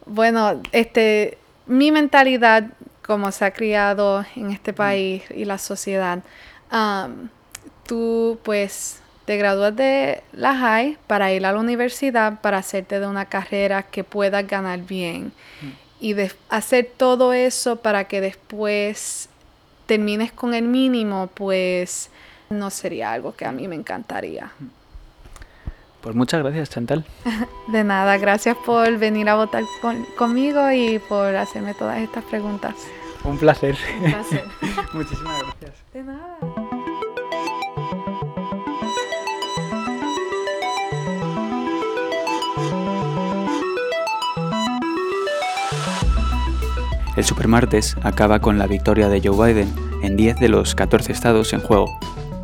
Bueno, 0.06 0.62
este, 0.74 1.38
mi 1.66 1.94
mentalidad, 1.94 2.66
como 3.06 3.32
se 3.32 3.46
ha 3.46 3.52
criado 3.52 4.26
en 4.36 4.52
este 4.52 4.74
país 4.74 5.24
y 5.34 5.46
la 5.46 5.60
sociedad, 5.60 6.24
tú 7.86 8.38
pues 8.44 9.01
te 9.32 9.38
gradúas 9.38 9.74
de 9.74 10.24
la 10.34 10.54
high 10.58 10.98
para 11.08 11.32
ir 11.32 11.46
a 11.46 11.54
la 11.54 11.60
universidad 11.62 12.42
para 12.42 12.58
hacerte 12.58 13.00
de 13.00 13.08
una 13.08 13.24
carrera 13.24 13.84
que 13.84 14.04
puedas 14.04 14.46
ganar 14.46 14.80
bien. 14.82 15.32
Y 16.02 16.12
de 16.16 16.34
hacer 16.50 16.92
todo 16.98 17.32
eso 17.32 17.78
para 17.78 18.10
que 18.10 18.20
después 18.20 19.30
termines 19.86 20.34
con 20.34 20.54
el 20.54 20.66
mínimo, 20.68 21.30
pues 21.34 22.10
no 22.50 22.70
sería 22.70 23.14
algo 23.14 23.34
que 23.34 23.46
a 23.46 23.54
mí 23.54 23.70
me 23.70 23.76
encantaría. 23.76 24.52
Pues 26.02 26.14
muchas 26.14 26.42
gracias, 26.42 26.72
Chantal. 26.72 27.06
De 27.70 27.86
nada, 27.86 28.18
gracias 28.18 28.58
por 28.66 28.98
venir 28.98 29.30
a 29.30 29.36
votar 29.36 29.64
conmigo 30.18 30.70
y 30.72 31.00
por 31.00 31.38
hacerme 31.38 31.74
todas 31.74 32.00
estas 32.00 32.26
preguntas. 32.26 32.76
Un 33.24 33.38
placer. 33.38 33.78
Un 34.04 34.12
placer. 34.12 34.44
Muchísimas 34.94 35.42
gracias. 35.42 35.72
De 35.94 36.04
nada. 36.04 36.38
El 47.22 47.28
Supermartes 47.28 47.98
acaba 48.02 48.40
con 48.40 48.58
la 48.58 48.66
victoria 48.66 49.08
de 49.08 49.22
Joe 49.24 49.54
Biden 49.54 49.72
en 50.02 50.18
10 50.18 50.40
de 50.40 50.50
los 50.50 50.74
14 50.74 51.12
estados 51.12 51.54
en 51.54 51.60
juego. 51.60 51.86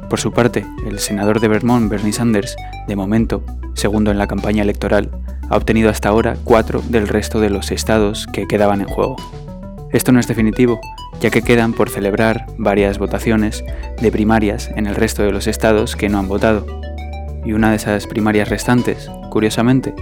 Por 0.08 0.20
su 0.20 0.32
parte, 0.32 0.68
el 0.86 1.00
senador 1.00 1.40
de 1.40 1.48
Vermont, 1.48 1.90
Bernie 1.90 2.14
Sanders, 2.14 2.56
de 2.88 2.96
momento, 2.96 3.44
segundo 3.74 4.12
en 4.12 4.20
la 4.20 4.28
campaña 4.28 4.62
electoral, 4.62 5.10
ha 5.50 5.58
obtenido 5.58 5.90
hasta 5.90 6.10
ahora 6.10 6.38
cuatro 6.44 6.84
del 6.90 7.08
resto 7.08 7.40
de 7.40 7.50
los 7.50 7.72
estados 7.72 8.28
que 8.32 8.46
quedaban 8.46 8.82
en 8.82 8.88
juego. 8.88 9.16
Esto 9.94 10.12
no 10.12 10.20
es 10.20 10.28
definitivo, 10.28 10.80
ya 11.20 11.32
que 11.32 11.42
quedan 11.42 11.74
por 11.74 11.90
celebrar 11.90 12.46
varias 12.60 13.00
votaciones 13.00 13.64
de 14.00 14.12
primarias 14.12 14.70
en 14.76 14.86
el 14.86 14.94
resto 14.94 15.24
de 15.24 15.32
los 15.32 15.48
estados 15.48 15.96
que 15.96 16.08
no 16.08 16.20
han 16.20 16.28
votado. 16.28 16.68
Y 17.44 17.54
una 17.54 17.72
de 17.72 17.78
esas 17.78 18.06
primarias 18.06 18.50
restantes, 18.50 19.10
curiosamente, 19.32 19.96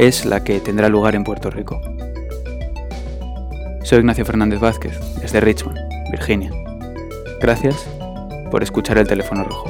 es 0.00 0.24
la 0.24 0.42
que 0.42 0.58
tendrá 0.58 0.88
lugar 0.88 1.14
en 1.14 1.22
Puerto 1.22 1.48
Rico. 1.48 1.80
Soy 3.82 3.98
Ignacio 3.98 4.24
Fernández 4.24 4.60
Vázquez, 4.60 4.98
desde 5.20 5.40
Richmond, 5.40 5.78
Virginia. 6.10 6.52
Gracias 7.40 7.88
por 8.50 8.62
escuchar 8.62 8.98
el 8.98 9.08
teléfono 9.08 9.42
rojo. 9.42 9.68